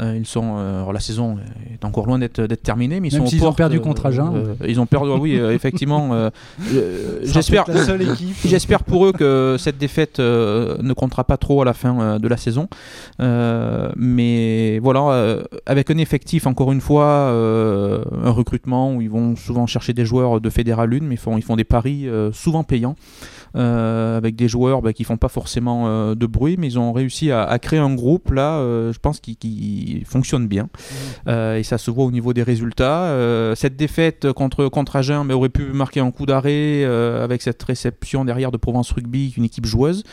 Euh, 0.00 0.16
ils 0.16 0.26
sont, 0.26 0.54
euh, 0.56 0.78
alors 0.78 0.92
la 0.92 0.98
saison 1.00 1.36
est 1.72 1.84
encore 1.84 2.06
loin 2.06 2.18
d'être 2.18 2.40
d'être 2.40 2.62
terminée, 2.64 2.98
mais 2.98 3.08
ils 3.08 3.12
Même 3.14 3.22
sont 3.22 3.26
aux 3.26 3.30
s'ils 3.30 3.46
ont 3.46 3.52
perdu 3.52 3.78
contre 3.80 4.06
Agen. 4.06 4.32
euh, 4.34 4.54
ils 4.66 4.80
ont 4.80 4.86
perdu, 4.86 5.10
oui, 5.20 5.38
euh, 5.38 5.54
effectivement. 5.54 6.12
euh, 6.14 6.30
euh, 6.74 7.20
J'espère. 7.22 7.64
La 7.68 7.84
seule 7.84 8.02
équipe. 8.02 8.34
J'espère 8.44 8.82
pour 8.82 9.06
eux 9.06 9.12
que 9.12 9.56
cette 9.58 9.78
défaite 9.78 10.18
euh, 10.18 10.76
ne 10.82 10.92
comptera 10.94 11.22
pas 11.22 11.36
trop 11.36 11.62
à 11.62 11.64
la 11.64 11.74
fin 11.74 12.00
euh, 12.00 12.18
de 12.18 12.26
la 12.26 12.36
saison. 12.36 12.68
Euh, 13.20 13.90
mais 13.96 14.80
voilà, 14.80 15.00
euh, 15.10 15.44
avec 15.66 15.90
un 15.90 15.98
effectif, 15.98 16.46
encore 16.46 16.72
une 16.72 16.80
fois, 16.80 17.04
euh, 17.04 18.02
un 18.24 18.30
recrutement 18.30 18.94
où 18.94 19.00
ils 19.00 19.10
vont 19.10 19.36
souvent 19.36 19.66
chercher 19.66 19.92
des 19.92 20.04
joueurs 20.04 20.40
de 20.40 20.50
Fédéral 20.50 20.92
1, 20.92 20.98
mais 21.04 21.14
ils 21.14 21.18
font, 21.18 21.36
ils 21.36 21.42
font 21.44 21.56
des 21.56 21.64
paris 21.64 22.08
euh, 22.08 22.32
souvent 22.32 22.64
payants. 22.64 22.96
Euh, 23.56 24.16
avec 24.16 24.36
des 24.36 24.48
joueurs 24.48 24.82
bah, 24.82 24.92
qui 24.92 25.04
font 25.04 25.16
pas 25.16 25.28
forcément 25.28 25.84
euh, 25.86 26.14
de 26.14 26.26
bruit, 26.26 26.56
mais 26.58 26.66
ils 26.66 26.78
ont 26.78 26.92
réussi 26.92 27.30
à, 27.30 27.44
à 27.44 27.58
créer 27.58 27.78
un 27.78 27.94
groupe 27.94 28.30
là, 28.30 28.58
euh, 28.58 28.92
je 28.92 28.98
pense, 28.98 29.20
qui, 29.20 29.36
qui 29.36 30.02
fonctionne 30.06 30.48
bien. 30.48 30.68
Euh, 31.28 31.56
et 31.56 31.62
ça 31.62 31.78
se 31.78 31.90
voit 31.90 32.04
au 32.04 32.10
niveau 32.10 32.32
des 32.32 32.42
résultats. 32.42 33.14
Cette 33.56 33.76
défaite 33.76 34.32
contre, 34.32 34.68
contre 34.68 34.96
Agen 34.96 35.24
mais 35.24 35.34
aurait 35.34 35.48
pu 35.48 35.64
marquer 35.72 36.00
un 36.00 36.10
coup 36.10 36.26
d'arrêt 36.26 36.84
avec 36.84 37.42
cette 37.42 37.62
réception 37.62 38.24
derrière 38.24 38.50
de 38.50 38.56
Provence 38.56 38.90
Rugby, 38.92 39.34
une 39.36 39.44
équipe 39.44 39.66
joueuse. 39.66 40.04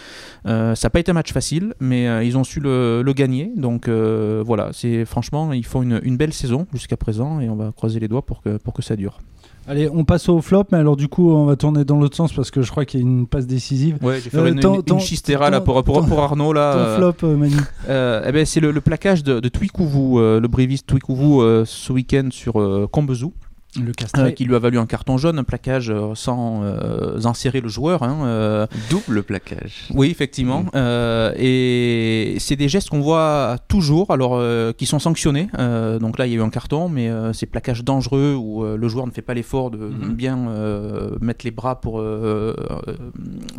Ça 0.46 0.74
n'a 0.84 0.90
pas 0.90 1.00
été 1.00 1.12
un 1.12 1.16
match 1.16 1.32
facile, 1.32 1.74
mais 1.80 2.26
ils 2.26 2.38
ont 2.38 2.44
su 2.44 2.60
le, 2.60 3.02
le 3.02 3.14
gagner. 3.14 3.52
Donc 3.56 3.90
voilà, 3.90 4.70
c'est 4.74 5.06
franchement, 5.06 5.54
ils 5.54 5.66
font 5.66 5.82
une, 5.82 6.00
une 6.04 6.18
belle 6.18 6.34
saison 6.34 6.68
jusqu'à 6.74 6.98
présent 6.98 7.40
et 7.40 7.50
on 7.50 7.56
va 7.56 7.72
croiser 7.72 8.00
les 8.00 8.08
doigts 8.08 8.26
pour 8.26 8.42
que, 8.42 8.58
pour 8.58 8.74
que 8.74 8.82
ça 8.82 8.96
dure. 8.96 9.20
Allez, 9.68 9.88
on 9.94 10.04
passe 10.04 10.28
au 10.28 10.42
flop, 10.42 10.66
mais 10.72 10.80
alors 10.80 10.98
du 10.98 11.08
coup, 11.08 11.32
on 11.32 11.46
va 11.46 11.56
tourner 11.56 11.86
dans 11.86 11.98
l'autre 12.00 12.16
sens 12.18 12.34
parce 12.34 12.50
que 12.52 12.62
je 12.62 12.72
crois 12.72 12.84
qu'il 12.84 13.00
y 13.00 13.04
a 13.04 13.06
une 13.06 13.28
passe 13.28 13.46
décisive. 13.46 13.98
Ouais, 14.02 14.20
j'ai 14.20 14.30
fait 14.32 14.38
Euh, 14.38 14.48
une, 14.52 14.60
ton- 14.60 14.82
une, 14.82 14.94
une 14.96 15.00
chistera 15.00 15.50
là 15.50 15.62
pour, 15.62 15.82
pour, 15.84 16.02
ton- 16.02 16.08
pour 16.08 16.20
Arnaud 16.20 16.52
là. 16.52 16.74
Ton 16.74 16.80
euh, 16.80 16.98
flop, 17.14 17.28
euh, 17.28 17.38
Manu. 17.38 17.56
Euh, 17.88 18.24
eh 18.28 18.32
ben, 18.32 18.46
c'est 18.46 18.60
le, 18.60 18.72
le 18.72 18.82
plaquage 18.82 19.24
de, 19.24 19.40
de 19.40 19.50
Twikouvou, 19.50 20.20
le 20.20 20.48
bréviste 20.48 20.88
Twikouvou, 20.88 21.44
ce 21.66 21.94
week-end 21.94 22.30
sur 22.32 22.54
Combezou, 22.92 23.34
Le 23.80 23.92
euh, 24.18 24.32
qui 24.32 24.44
lui 24.44 24.56
a 24.56 24.60
valu 24.60 24.78
un 24.80 24.86
carton 24.86 25.18
jaune, 25.18 25.40
un 25.40 25.44
plaquage 25.46 25.90
euh, 25.90 26.14
sans 26.14 26.62
euh, 26.64 27.20
insérer 27.26 27.62
le 27.62 27.70
joueur. 27.70 28.04
hein, 28.04 28.18
euh, 28.26 28.68
double 28.90 29.24
plaquage 29.24 29.88
oui, 29.94 30.10
effectivement. 30.12 30.66
Euh, 30.76 31.32
et 31.38 32.36
c'est 32.40 32.56
des 32.58 32.68
gestes 32.68 32.90
qu'on 32.90 33.00
voit 33.00 33.56
toujours, 33.70 34.12
alors 34.12 34.34
euh, 34.36 34.74
qui 34.74 34.86
sont 34.86 35.00
sanctionnés. 35.00 35.48
Euh, 35.58 36.00
donc 36.00 36.18
là, 36.18 36.28
il 36.28 36.34
y 36.34 36.36
a 36.36 36.40
eu 36.40 36.42
un 36.42 36.50
carton, 36.50 36.90
mais 36.90 37.10
euh, 37.10 37.32
ces 37.34 37.46
plaquages 37.46 37.84
dangereux 37.86 38.36
où 38.38 38.64
euh, 38.66 38.76
le 38.76 38.88
joueur 38.90 39.08
ne 39.08 39.12
fait 39.12 39.22
pas 39.22 39.34
l'effort 39.34 39.72
de 39.72 39.78
Mhm. 39.78 40.14
bien 40.16 40.48
euh, 40.50 41.12
mettre 41.22 41.46
les 41.46 41.52
bras 41.52 41.80
pour 41.80 42.00
euh, 42.02 42.54
euh, 42.88 42.94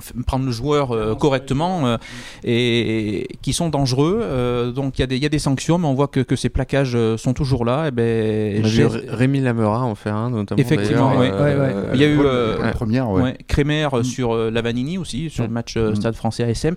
f- 0.01 0.23
prendre 0.25 0.45
le 0.45 0.53
joueur 0.53 0.93
euh, 0.93 1.15
correctement 1.15 1.87
euh, 1.87 1.97
et, 2.45 3.29
qui 3.43 3.53
sont 3.53 3.69
dangereux. 3.69 4.21
Euh, 4.23 4.73
donc 4.73 4.99
il 4.99 5.03
y, 5.03 5.05
a 5.05 5.07
des- 5.07 5.17
il 5.17 5.23
y 5.23 5.27
a 5.27 5.31
des 5.31 5.39
sanctions, 5.39 5.79
mais 5.79 5.87
on 5.87 5.95
voit 5.95 6.09
que, 6.09 6.21
que 6.21 6.37
ces 6.37 6.49
plaquages 6.49 6.97
sont 7.17 7.33
toujours 7.33 7.65
là. 7.65 7.89
Et 7.89 7.91
ben, 7.91 8.65
j'ai- 8.65 8.87
Ré- 8.87 9.05
Rémi 9.09 9.41
Lamera 9.41 9.83
en 9.85 9.95
faire 10.03 10.17
un 10.17 10.31
notamment 10.31 10.61
Effectivement. 10.61 11.13
Ouais, 11.17 11.31
ouais. 11.31 11.33
euh, 11.33 11.91
Il 11.95 12.01
y 12.01 12.05
a 12.05 12.09
eu, 12.09 12.19
euh, 12.21 12.57
Paul 12.59 12.71
Première, 12.73 13.11
ouais. 13.11 13.23
Ouais, 13.23 13.39
Crémer 13.47 13.85
euh, 13.85 14.01
Mm. 14.01 14.05
sur 14.05 14.33
euh, 14.35 14.51
Lavanini 14.51 14.99
aussi, 14.99 15.31
sur 15.31 15.45
le 15.45 15.51
Mm. 15.51 15.53
match 15.53 15.75
euh, 15.77 15.91
Mm. 15.93 15.97
Stade 15.97 16.15
français 16.15 16.45
ASM. 16.45 16.75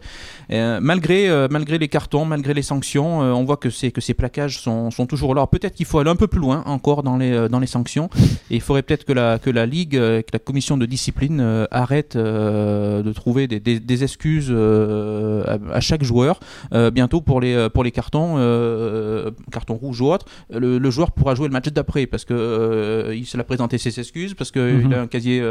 Euh, 0.51 0.79
malgré, 0.81 1.27
euh, 1.29 1.47
malgré 1.49 1.77
les 1.77 1.87
cartons, 1.87 2.25
malgré 2.25 2.53
les 2.53 2.61
sanctions, 2.61 3.19
on 3.19 3.43
voit 3.43 3.57
que, 3.57 3.69
que 3.89 4.01
ces 4.01 4.13
plaquages 4.13 4.59
sont, 4.59 4.91
sont 4.91 5.05
toujours 5.07 5.33
là. 5.35 5.47
Peut-être 5.47 5.73
qu'il 5.75 5.85
faut 5.85 5.99
aller 5.99 6.09
un 6.09 6.15
peu 6.15 6.27
plus 6.27 6.39
loin 6.39 6.63
encore 6.65 7.03
dans 7.03 7.17
les, 7.17 7.49
dans 7.49 7.59
les 7.59 7.67
sanctions. 7.67 8.09
Et 8.51 8.55
il 8.55 8.61
faudrait 8.61 8.83
peut-être 8.83 9.05
que 9.05 9.13
la, 9.13 9.39
que 9.39 9.49
la 9.49 9.65
Ligue, 9.65 9.91
que 9.97 10.31
la 10.33 10.39
commission 10.39 10.77
de 10.77 10.85
discipline 10.85 11.65
arrête 11.71 12.15
de 12.17 13.11
trouver 13.13 13.47
des, 13.47 13.59
des, 13.59 14.03
excuses 14.03 14.51
à, 14.53 15.79
chaque 15.79 16.03
joueur. 16.03 16.39
bientôt 16.93 17.21
pour 17.21 17.41
les, 17.41 17.67
pour 17.73 17.83
les 17.83 17.91
cartons, 17.91 18.35
cartons 19.51 19.75
rouges 19.75 20.01
ou 20.01 20.11
autres, 20.11 20.25
le, 20.51 20.89
joueur 20.91 21.11
pourra 21.11 21.35
jouer 21.35 21.47
le 21.47 21.53
match 21.53 21.67
d'après 21.69 22.05
parce 22.05 22.25
que 22.25 23.13
il 23.17 23.25
se 23.25 23.37
l'a 23.37 23.43
présenté 23.43 23.77
ses 23.77 23.99
excuses, 23.99 24.33
parce 24.33 24.51
qu'il 24.51 24.61
mhm. 24.61 24.93
a 24.93 25.01
un 25.01 25.07
casier 25.07 25.43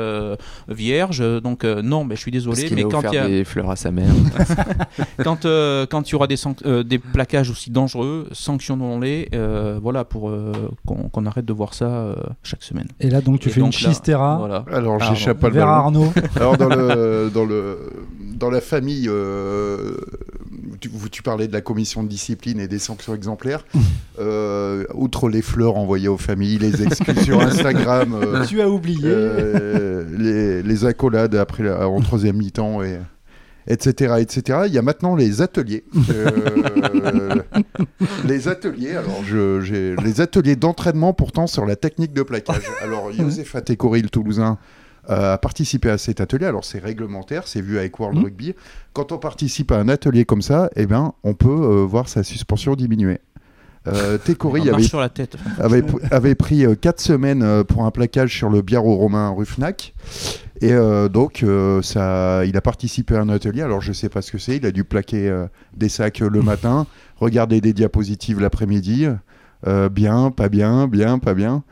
vierge. 0.68 1.22
Donc 1.42 1.64
non, 1.64 2.04
mais 2.04 2.16
je 2.16 2.20
suis 2.20 2.30
désolé. 2.30 2.68
mais 2.74 2.84
quand 2.84 3.02
il 3.02 3.14
y 3.14 3.18
a 3.18 3.28
des 3.28 3.44
fleurs 3.44 3.70
à 3.70 3.76
sa 3.76 3.90
mère. 3.90 4.08
quand 5.24 5.46
quand 5.90 6.08
il 6.08 6.12
y 6.12 6.14
aura 6.14 6.26
des, 6.26 6.36
des 6.84 6.98
plaquages 6.98 7.50
aussi 7.50 7.70
dangereux, 7.70 8.28
sanctionnons-les. 8.32 9.30
voilà 9.82 10.04
pour 10.04 10.32
qu'on 10.86 11.26
arrête 11.26 11.44
de 11.44 11.52
voir 11.52 11.74
ça 11.74 12.14
chaque 12.42 12.62
semaine. 12.62 12.88
Et 13.00 13.10
là 13.10 13.20
donc 13.20 13.40
tu 13.40 13.50
fais 13.50 13.60
une 13.60 13.72
chistera. 13.72 14.36
Voilà. 14.38 14.64
Alors 14.72 15.00
j'échappe 15.00 15.40
pas 15.40 15.48
le 15.48 15.54
vers 15.54 15.68
Arnaud. 15.68 16.12
Alors 16.36 16.56
dans 16.56 16.68
le 16.68 17.30
dans 17.32 17.44
le 17.44 17.78
dans 18.36 18.50
la 18.50 18.60
famille 18.60 19.08
tu, 20.80 20.90
tu, 21.10 21.22
parlais 21.22 21.48
de 21.48 21.52
la 21.52 21.60
commission 21.60 22.02
de 22.02 22.08
discipline 22.08 22.60
et 22.60 22.68
des 22.68 22.78
sanctions 22.78 23.14
exemplaires. 23.14 23.64
Euh, 24.20 24.84
outre 24.94 25.28
les 25.28 25.42
fleurs 25.42 25.76
envoyées 25.76 26.06
aux 26.06 26.16
familles, 26.16 26.58
les 26.58 26.84
excuses 26.84 27.24
sur 27.24 27.40
Instagram. 27.40 28.14
Euh, 28.14 28.46
tu 28.46 28.62
as 28.62 28.68
oublié. 28.68 29.06
Euh, 29.06 30.04
les, 30.16 30.62
les, 30.62 30.84
accolades 30.84 31.34
après 31.34 31.68
en 31.68 32.00
troisième 32.00 32.36
mi-temps 32.36 32.80
et 32.84 33.00
etc., 33.66 34.14
etc. 34.20 34.60
Il 34.66 34.72
y 34.72 34.78
a 34.78 34.82
maintenant 34.82 35.16
les 35.16 35.42
ateliers. 35.42 35.82
les 38.24 38.46
ateliers, 38.46 38.92
alors 38.92 39.24
j'ai 39.24 39.96
les 39.96 40.20
ateliers 40.20 40.54
d'entraînement 40.54 41.12
pourtant 41.12 41.48
sur 41.48 41.66
la 41.66 41.74
technique 41.74 42.12
de 42.12 42.22
plaquage. 42.22 42.70
Alors 42.82 43.12
Joseph 43.12 43.56
Atekori, 43.56 44.02
le 44.02 44.08
Toulousain, 44.08 44.58
à 45.08 45.38
participer 45.38 45.90
à 45.90 45.98
cet 45.98 46.20
atelier. 46.20 46.46
Alors 46.46 46.64
c'est 46.64 46.78
réglementaire, 46.78 47.46
c'est 47.46 47.60
vu 47.60 47.78
avec 47.78 47.98
World 47.98 48.18
mmh. 48.18 48.24
Rugby. 48.24 48.54
Quand 48.92 49.12
on 49.12 49.18
participe 49.18 49.72
à 49.72 49.78
un 49.78 49.88
atelier 49.88 50.24
comme 50.24 50.42
ça, 50.42 50.70
eh 50.76 50.86
ben, 50.86 51.12
on 51.24 51.34
peut 51.34 51.48
euh, 51.48 51.84
voir 51.84 52.08
sa 52.08 52.22
suspension 52.22 52.74
diminuer. 52.74 53.18
Euh, 53.86 54.18
Técori 54.24 54.70
avait, 54.70 54.82
sur 54.82 55.00
la 55.00 55.08
tête. 55.08 55.36
avait, 56.10 56.34
pris 56.34 56.64
4 56.80 57.00
semaines 57.00 57.64
pour 57.64 57.84
un 57.84 57.90
plaquage 57.90 58.34
sur 58.34 58.48
le 58.48 58.62
biarro 58.62 58.96
romain 58.96 59.30
Rufnac. 59.30 59.94
Et 60.62 60.72
donc, 61.10 61.44
ça, 61.82 62.46
il 62.46 62.56
a 62.56 62.60
participé 62.62 63.16
à 63.16 63.20
un 63.20 63.28
atelier. 63.28 63.60
Alors, 63.60 63.82
je 63.82 63.92
sais 63.92 64.08
pas 64.08 64.22
ce 64.22 64.32
que 64.32 64.38
c'est. 64.38 64.56
Il 64.56 64.64
a 64.64 64.70
dû 64.70 64.84
plaquer 64.84 65.44
des 65.76 65.90
sacs 65.90 66.20
le 66.20 66.40
matin, 66.40 66.86
regarder 67.16 67.60
des 67.60 67.74
diapositives 67.74 68.40
l'après-midi. 68.40 69.06
bien, 69.90 70.30
pas 70.30 70.48
bien, 70.48 70.88
bien, 70.88 71.18
pas 71.18 71.34
bien. 71.34 71.62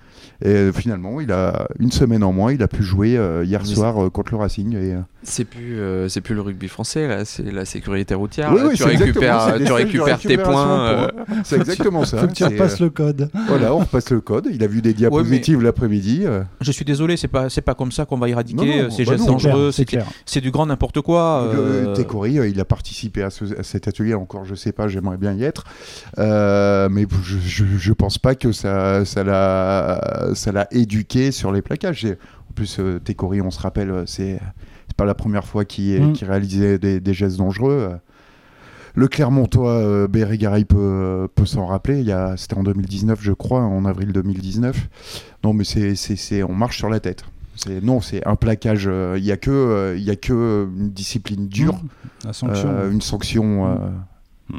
Et 0.45 0.49
euh, 0.49 0.73
finalement, 0.73 1.21
il 1.21 1.31
a 1.31 1.69
une 1.79 1.93
semaine 1.93 2.25
en 2.25 2.33
moins, 2.33 2.53
il 2.53 2.63
a 2.63 2.69
pu 2.69 2.83
jouer 2.83 3.17
euh, 3.17 3.45
hier 3.45 3.65
soir 3.65 4.03
euh, 4.03 4.11
contre 4.11 4.33
le 4.33 4.39
Racing. 4.39 4.77
Et, 4.77 4.97
c'est 5.23 5.45
plus, 5.45 5.79
c'est 6.09 6.21
plus 6.21 6.35
le 6.35 6.41
rugby 6.41 6.67
français, 6.67 7.07
là, 7.07 7.25
c'est 7.25 7.53
la 7.53 7.65
sécurité 7.65 8.15
routière. 8.15 8.53
tu, 8.75 8.83
récupères, 8.83 9.55
tu 9.65 9.73
récupères 9.73 10.19
tes 10.19 10.37
points. 10.37 11.09
C'est 11.45 11.57
exactement 11.57 12.05
ça. 12.05 12.19
Faut 12.19 12.27
que 12.27 12.33
tu 12.33 12.45
repasses 12.45 12.81
le 12.81 12.91
code. 12.91 13.31
Voilà, 13.47 13.73
on 13.73 13.79
repasse 13.79 14.11
le 14.11 14.21
code. 14.21 14.49
Il 14.53 14.65
a 14.65 14.67
vu 14.67 14.83
des 14.83 14.95
diapositives 14.95 15.63
l'après-midi. 15.63 16.25
Je 16.61 16.73
suis 16.73 16.85
désolé, 16.85 17.17
c'est 17.17 17.29
pas, 17.29 17.49
c'est 17.49 17.61
pas 17.61 17.75
comme 17.75 17.93
ça 17.93 18.05
qu'on 18.05 18.19
va 18.19 18.29
éradiquer 18.29 18.89
ces 18.91 19.05
bah 19.05 19.13
gestes 19.13 19.27
dangereux. 19.27 19.71
C'est 19.71 19.87
C'est 20.27 20.41
du 20.41 20.51
grand 20.51 20.67
n'importe 20.67 21.01
quoi. 21.03 21.43
Euh... 21.43 21.95
Técori, 21.95 22.35
il 22.51 22.59
a 22.59 22.65
participé 22.65 23.23
à, 23.23 23.31
cet 23.31 23.87
atelier. 23.87 24.15
Encore, 24.15 24.45
je 24.45 24.57
sais 24.57 24.73
pas, 24.73 24.89
j'aimerais 24.89 25.19
bien 25.19 25.35
y 25.35 25.45
être, 25.45 25.65
mais 26.19 27.07
je, 27.23 27.65
je, 27.79 27.93
pense 27.93 28.19
pas 28.19 28.35
que 28.35 28.51
ça, 28.51 29.05
ça 29.05 29.23
l'a 29.23 30.01
ça 30.35 30.53
l'a 30.53 30.69
éduqué 30.71 31.33
sur 31.33 31.53
les 31.53 31.63
plaquages. 31.63 32.07
En 32.53 32.55
plus, 32.55 32.81
euh, 32.81 32.99
Técori, 32.99 33.41
on 33.41 33.51
se 33.51 33.59
rappelle, 33.59 33.91
euh, 33.91 34.05
c'est 34.05 34.39
pas 34.99 35.07
la 35.07 35.15
première 35.15 35.47
fois 35.47 35.65
qu'il 35.65 36.03
mm. 36.03 36.17
réalisait 36.21 36.79
des, 36.79 37.15
gestes 37.15 37.39
dangereux. 37.39 37.99
Le 38.95 39.09
Clermontois, 39.09 39.73
euh, 39.73 40.07
Berry 40.07 40.67
peut, 40.67 41.29
peut 41.35 41.47
s'en 41.47 41.65
rappeler. 41.65 42.05
C'était 42.37 42.59
en 42.59 42.63
2019, 42.63 43.21
je 43.23 43.33
crois, 43.33 43.63
en 43.63 43.87
avril 43.87 44.13
2019. 44.13 44.91
Non, 45.45 45.55
mais 45.55 45.65
c'est, 45.65 46.43
on 46.43 46.53
marche 46.53 46.77
sur 46.77 46.91
la 46.91 47.01
tête. 47.01 47.25
Non, 47.83 48.03
c'est 48.03 48.27
un 48.27 48.37
plaquage. 48.37 48.85
Il 49.17 49.23
n'y 49.23 49.33
a, 49.33 49.39
que, 49.39 49.97
a 50.07 50.17
que 50.17 50.69
une 50.77 50.91
discipline 50.91 51.49
dure, 51.49 51.81
mm. 52.27 52.91
une 52.93 53.01
sanction 53.01 53.79
mm. 54.51 54.59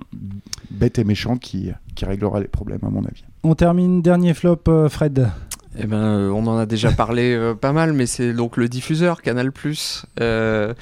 bête 0.72 0.98
et 0.98 1.04
méchante 1.04 1.42
qui, 1.42 1.70
qui 1.94 2.06
réglera 2.06 2.40
les 2.40 2.48
problèmes, 2.48 2.82
à 2.82 2.90
mon 2.90 3.06
avis. 3.06 3.24
On 3.44 3.56
termine 3.56 4.02
dernier 4.02 4.34
flop, 4.34 4.88
Fred. 4.90 5.30
Eh 5.78 5.88
ben, 5.88 5.98
euh, 5.98 6.30
on 6.30 6.46
en 6.46 6.58
a 6.58 6.68
déjà 6.68 6.92
parlé 6.92 7.34
euh, 7.34 7.56
pas 7.56 7.72
mal, 7.72 7.94
mais 7.94 8.06
c'est 8.06 8.32
donc 8.34 8.58
le 8.58 8.70
diffuseur 8.70 9.24
Canal 9.24 9.52
euh, 10.20 10.74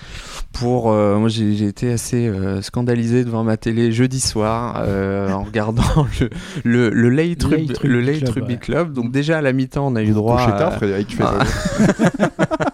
pour, 0.52 0.92
moi, 0.92 1.30
j'ai 1.30 1.66
été 1.66 1.92
assez 1.92 2.32
scandalisé 2.62 3.24
devant 3.24 3.44
ma 3.44 3.56
télé 3.58 3.92
jeudi 3.92 4.20
soir 4.20 4.76
en 4.78 5.44
regardant 5.44 6.06
le, 6.20 6.30
le, 6.64 6.90
le 6.90 7.10
Late, 7.10 7.46
le 7.84 8.02
Late 8.02 8.30
Rugby 8.30 8.58
Club. 8.58 8.94
Donc 8.94 9.12
déjà 9.12 9.38
à 9.38 9.42
la 9.42 9.54
mi-temps, 9.54 9.88
on 9.88 9.96
a 9.96 10.04
eu 10.04 10.12
droit. 10.12 10.42
à... 10.42 10.72
Frédéric. 10.72 11.18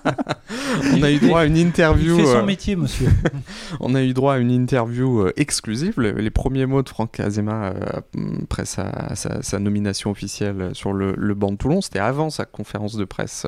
on 0.97 1.03
a 1.03 1.11
eu 1.11 1.19
droit 1.19 1.41
à 1.41 1.45
une 1.45 1.57
interview. 1.57 2.17
Il 2.17 2.25
fait 2.25 2.31
son 2.31 2.45
métier, 2.45 2.75
monsieur. 2.75 3.09
on 3.79 3.95
a 3.95 4.03
eu 4.03 4.13
droit 4.13 4.35
à 4.35 4.37
une 4.37 4.51
interview 4.51 5.27
exclusive. 5.35 5.99
Les, 5.99 6.29
premiers 6.29 6.65
mots 6.65 6.83
de 6.83 6.89
Franck 6.89 7.19
Azema 7.19 7.73
après 8.43 8.65
sa, 8.65 9.15
sa, 9.15 9.59
nomination 9.59 10.11
officielle 10.11 10.71
sur 10.73 10.93
le, 10.93 11.13
le 11.17 11.33
banc 11.33 11.51
de 11.51 11.57
Toulon, 11.57 11.81
c'était 11.81 11.99
avant 11.99 12.29
sa 12.29 12.45
conférence 12.45 12.95
de 12.95 13.05
presse 13.05 13.47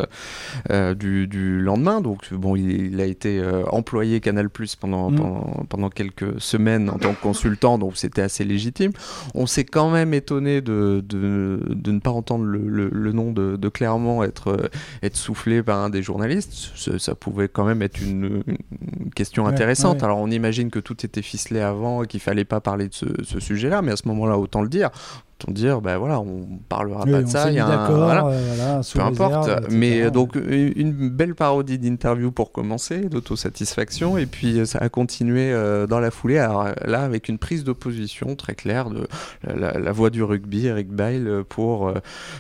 euh, 0.70 0.94
du, 0.94 1.28
du, 1.28 1.60
lendemain. 1.62 2.02
Donc, 2.02 2.34
bon, 2.34 2.56
il, 2.56 3.00
a 3.00 3.06
été 3.06 3.40
euh, 3.40 3.64
employé 3.72 4.20
Canal 4.20 4.50
Plus 4.50 4.76
pendant, 4.76 5.12
mm. 5.12 5.16
pendant, 5.16 5.66
pendant, 5.70 5.90
quelques 5.90 6.40
semaines 6.42 6.90
en 6.90 6.98
tant 6.98 7.14
que 7.14 7.22
consultant, 7.22 7.78
donc 7.78 7.98
c'était 7.98 8.22
assez 8.22 8.44
légitime. 8.44 8.92
On 9.34 9.46
s'est 9.46 9.64
quand 9.64 9.90
même 9.90 10.14
étonné 10.14 10.62
de, 10.62 11.04
de, 11.08 11.62
de, 11.68 11.92
ne 11.92 12.00
pas 12.00 12.12
entendre 12.12 12.46
le, 12.46 12.90
le, 12.92 13.12
nom 13.12 13.32
de, 13.32 13.56
de, 13.56 13.70
Clermont 13.70 14.24
être, 14.24 14.50
euh, 14.50 14.68
être 15.04 15.18
soufflé 15.18 15.64
par 15.64 15.80
un 15.80 15.90
des 15.90 16.02
journalistes. 16.02 16.72
Ça, 16.98 17.16
pouvait 17.30 17.48
quand 17.48 17.66
même 17.66 17.82
être 17.82 18.02
une, 18.02 18.44
question 19.16 19.48
intéressante. 19.48 20.04
Alors, 20.04 20.20
on 20.20 20.30
imagine 20.30 20.70
que 20.70 20.80
tout 20.80 21.06
était 21.06 21.22
ficelé 21.22 21.60
avant 21.60 22.04
et 22.04 22.08
qu'il 22.08 22.20
fallait 22.20 22.46
pas 22.46 22.62
parler 22.62 22.88
de 22.88 22.94
ce, 22.94 23.06
ce 23.24 23.40
sujet-là, 23.40 23.82
mais 23.82 23.92
à 23.92 23.96
ce 23.96 24.08
moment-là, 24.08 24.38
autant 24.38 24.62
le 24.62 24.70
dire 24.70 24.90
on 25.48 25.52
dire 25.52 25.82
ben 25.82 25.98
voilà 25.98 26.20
on 26.20 26.60
parlera 26.68 27.06
pas 27.06 27.22
de 27.22 27.28
ça 27.28 27.50
il 27.50 27.56
y 27.56 27.60
a 27.60 27.68
un, 27.68 27.90
voilà, 27.90 28.28
euh, 28.28 28.82
peu 28.94 29.02
importe. 29.02 29.50
mais 29.70 30.12
donc 30.12 30.36
une 30.36 31.10
belle 31.10 31.36
parodie 31.36 31.78
d'interview 31.78 32.32
pour 32.32 32.52
commencer 32.52 33.02
d'autosatisfaction 33.02 34.18
et 34.18 34.26
puis 34.26 34.66
ça 34.66 34.80
a 34.80 34.90
continué 34.90 35.52
euh, 35.52 35.88
dans 35.88 36.00
la 36.00 36.12
foulée. 36.12 36.38
Alors, 36.38 36.70
là 36.86 37.04
avec 37.04 37.30
une 37.30 37.38
prise 37.38 37.64
d'opposition 37.64 38.36
très 38.36 38.56
claire 38.56 38.90
de 38.90 39.08
la, 39.48 39.92
voix 39.92 40.10
du 40.10 40.24
rugby 40.24 40.68
Eric 40.68 40.90
Bail 40.90 41.28
pour 41.48 41.94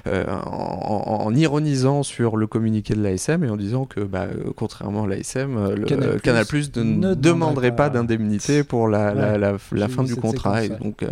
euh, 0.07 0.25
en, 0.45 1.33
ironisant 1.33 2.03
sur 2.03 2.38
le 2.38 2.47
communiqué 2.47 2.93
de 2.93 3.01
l'ASM 3.01 3.43
et 3.43 3.49
en 3.49 3.57
disant 3.57 3.85
que 3.85 4.01
bah, 4.01 4.27
contrairement 4.55 5.03
à 5.03 5.07
l'ASM 5.07 5.73
le 5.73 6.19
Canal, 6.19 6.45
Plus 6.45 6.75
ne, 6.75 7.13
demanderait 7.13 7.75
pas, 7.75 7.89
d'indemnité 7.89 8.63
pour 8.63 8.88
la, 8.88 9.38
la 9.38 9.88
fin 9.88 10.03
du 10.03 10.15
contrat. 10.15 10.65
Et 10.65 10.69
donc 10.69 11.05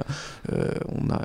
on 0.50 1.10
a 1.10 1.22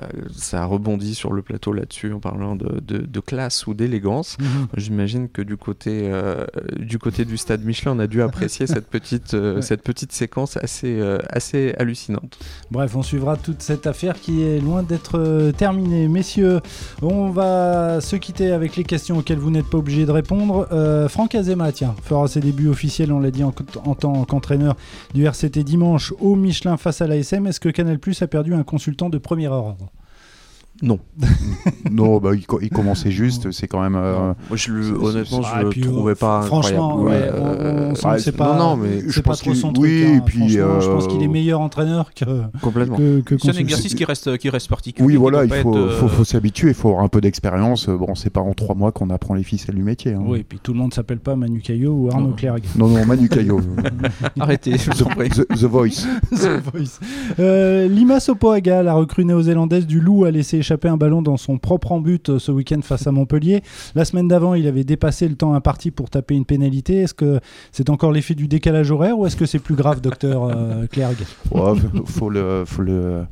ça 0.53 0.61
a 0.61 0.65
rebondi 0.65 1.15
sur 1.15 1.33
le 1.33 1.41
plateau 1.41 1.73
là-dessus 1.73 2.13
en 2.13 2.19
parlant 2.19 2.55
de, 2.55 2.79
de, 2.79 3.19
classe 3.19 3.65
ou 3.65 3.73
d'élégance. 3.73 4.37
Mhm. 4.39 4.67
J'imagine 4.77 5.27
que 5.27 5.41
du 5.41 5.57
côté, 5.57 6.01
euh, 6.03 6.45
du 6.77 6.99
côté 6.99 7.25
du 7.25 7.37
stade 7.37 7.65
Michelin, 7.65 7.93
on 7.93 7.99
a 7.99 8.05
dû 8.05 8.21
apprécier 8.21 8.67
cette, 8.67 8.85
petite, 8.87 9.33
euh, 9.33 9.61
cette 9.61 9.81
petite 9.81 10.11
séquence 10.11 10.57
assez, 10.57 10.99
euh, 10.99 11.17
assez 11.27 11.73
hallucinante. 11.79 12.37
Bref, 12.69 12.95
on 12.95 13.01
suivra 13.01 13.35
toute 13.35 13.63
cette 13.63 13.87
affaire 13.87 14.13
qui 14.21 14.43
est 14.43 14.59
loin 14.59 14.83
d'être 14.83 15.51
terminée. 15.57 16.07
Messieurs, 16.07 16.59
on 17.01 17.31
va 17.31 17.99
se 17.99 18.15
quitter 18.15 18.51
avec 18.51 18.75
les 18.75 18.83
questions 18.83 19.17
auxquelles 19.17 19.39
vous 19.39 19.49
n'êtes 19.49 19.71
pas 19.71 19.79
obligés 19.79 20.05
de 20.05 20.11
répondre. 20.11 20.67
Franck 21.09 21.33
Azema, 21.33 21.71
tiens, 21.71 21.95
fera 22.03 22.27
ses 22.27 22.41
débuts 22.41 22.67
officiels, 22.67 23.11
on 23.11 23.19
l'a 23.19 23.31
dit, 23.31 23.43
en, 23.43 23.55
en 23.85 23.95
tant 23.95 24.23
qu'entraîneur 24.25 24.75
du 25.15 25.25
RCT 25.25 25.63
dimanche 25.63 26.13
au 26.19 26.35
Michelin 26.35 26.77
face 26.77 27.01
à 27.01 27.07
l'ASM. 27.07 27.47
Est-ce 27.47 27.59
que 27.59 27.69
Canal 27.69 27.97
Plus 27.97 28.21
a 28.21 28.27
perdu 28.27 28.53
un 28.53 28.63
consultant 28.63 29.09
de 29.09 29.17
premier 29.17 29.47
ordre? 29.47 29.89
Non. 30.85 30.99
non, 31.91 32.17
bah, 32.19 32.31
il, 32.35 32.45
co- 32.45 32.59
il 32.61 32.69
commençait 32.69 33.09
juste. 33.09 33.51
C'est 33.51 33.67
quand 33.67 33.81
même. 33.81 33.95
euh, 33.95 34.33
Moi, 34.49 34.57
je 34.57 34.71
le, 34.71 34.93
honnêtement, 35.01 35.41
Ah, 35.45 35.51
je 35.55 35.61
et 35.61 35.63
le 35.63 35.69
puis, 35.69 35.81
trouvais 35.81 36.11
euh, 36.11 36.15
pas 36.15 36.41
franchement, 36.41 36.97
incroyable. 36.99 37.37
ouais, 37.37 37.41
on- 37.41 37.91
on 37.91 37.95
sent 37.95 38.29
ouais, 38.29 38.31
pas, 38.35 38.57
non, 38.57 38.75
non, 38.75 38.77
mais 38.77 38.99
je 39.07 39.11
c'est 39.11 39.21
pas 39.21 39.29
pense 39.31 39.41
trop 39.41 39.53
son 39.53 39.71
truc. 39.71 39.85
oui, 39.85 40.03
hein, 40.05 40.17
et 40.17 40.21
puis, 40.21 40.39
franchement, 40.57 40.79
je 40.81 40.87
pense 40.89 41.03
euh, 41.05 41.07
qu'il 41.07 41.23
est 41.23 41.27
meilleur 41.29 41.61
entraîneur 41.61 42.13
que, 42.13 42.25
Complètement. 42.61 42.97
que, 42.97 43.21
que 43.21 43.37
C'est 43.37 43.49
un 43.49 43.53
exercice 43.53 43.95
qui 43.95 44.03
reste, 44.03 44.37
qui 44.37 44.49
reste 44.49 44.67
particulier. 44.67 45.07
Oui, 45.07 45.15
voilà, 45.15 45.45
il 45.45 45.49
faut, 45.53 45.55
être, 45.73 45.77
euh, 45.77 45.89
faut, 45.97 46.09
faut 46.09 46.23
s'habituer, 46.25 46.69
il 46.69 46.73
faut 46.73 46.89
avoir 46.89 47.03
un 47.05 47.07
peu 47.07 47.21
d'expérience. 47.21 47.87
Bon, 47.87 48.13
c'est 48.15 48.29
pas 48.29 48.41
en 48.41 48.53
trois 48.53 48.75
mois 48.75 48.91
qu'on 48.91 49.09
apprend 49.09 49.35
les 49.35 49.43
ficelles 49.43 49.75
du 49.75 49.83
métier. 49.83 50.13
hein. 50.13 50.21
Oui, 50.25 50.39
et 50.39 50.43
puis 50.43 50.59
tout 50.61 50.73
le 50.73 50.79
monde 50.79 50.93
s'appelle 50.93 51.19
pas 51.19 51.37
Manu 51.37 51.61
Caillot 51.61 51.93
ou 51.93 52.09
Arnaud. 52.11 52.33
Clerc. 52.35 52.55
Non, 52.77 52.89
non, 52.89 53.05
Manu 53.05 53.29
Caillot. 53.29 53.61
Arrêtez, 54.39 54.77
je 54.77 54.91
vous 54.91 55.03
en 55.03 55.07
prie. 55.11 55.29
The, 55.29 55.47
The 55.47 55.63
Voice. 55.63 56.05
The 56.31 56.59
Voice. 56.73 56.99
Euh, 57.39 57.87
Lima 57.87 58.19
Sopoaga, 58.19 58.83
la 58.83 58.93
recrue 58.95 59.23
néo-zélandaise 59.23 59.87
du 59.87 60.01
Loup, 60.01 60.25
a 60.25 60.31
laissé 60.31 60.57
échapper 60.57 60.72
un 60.89 60.97
ballon 60.97 61.21
dans 61.21 61.37
son 61.37 61.57
propre 61.57 61.91
embut 61.91 62.29
euh, 62.29 62.39
ce 62.39 62.51
week-end 62.51 62.81
face 62.81 63.07
à 63.07 63.11
Montpellier. 63.11 63.61
La 63.95 64.05
semaine 64.05 64.27
d'avant, 64.27 64.53
il 64.53 64.67
avait 64.67 64.83
dépassé 64.83 65.27
le 65.27 65.35
temps 65.35 65.53
imparti 65.53 65.91
pour 65.91 66.09
taper 66.09 66.35
une 66.35 66.45
pénalité. 66.45 66.97
Est-ce 66.97 67.13
que 67.13 67.39
c'est 67.71 67.89
encore 67.89 68.11
l'effet 68.11 68.35
du 68.35 68.47
décalage 68.47 68.91
horaire 68.91 69.17
ou 69.17 69.25
est-ce 69.25 69.37
que 69.37 69.45
c'est 69.45 69.59
plus 69.59 69.75
grave, 69.75 70.01
docteur 70.01 70.45
euh, 70.45 70.85
Clerc 70.87 71.11
Ouais, 71.51 71.73
faut 72.05 72.29
le, 72.29 72.63
faut 72.65 72.81
le, 72.81 73.25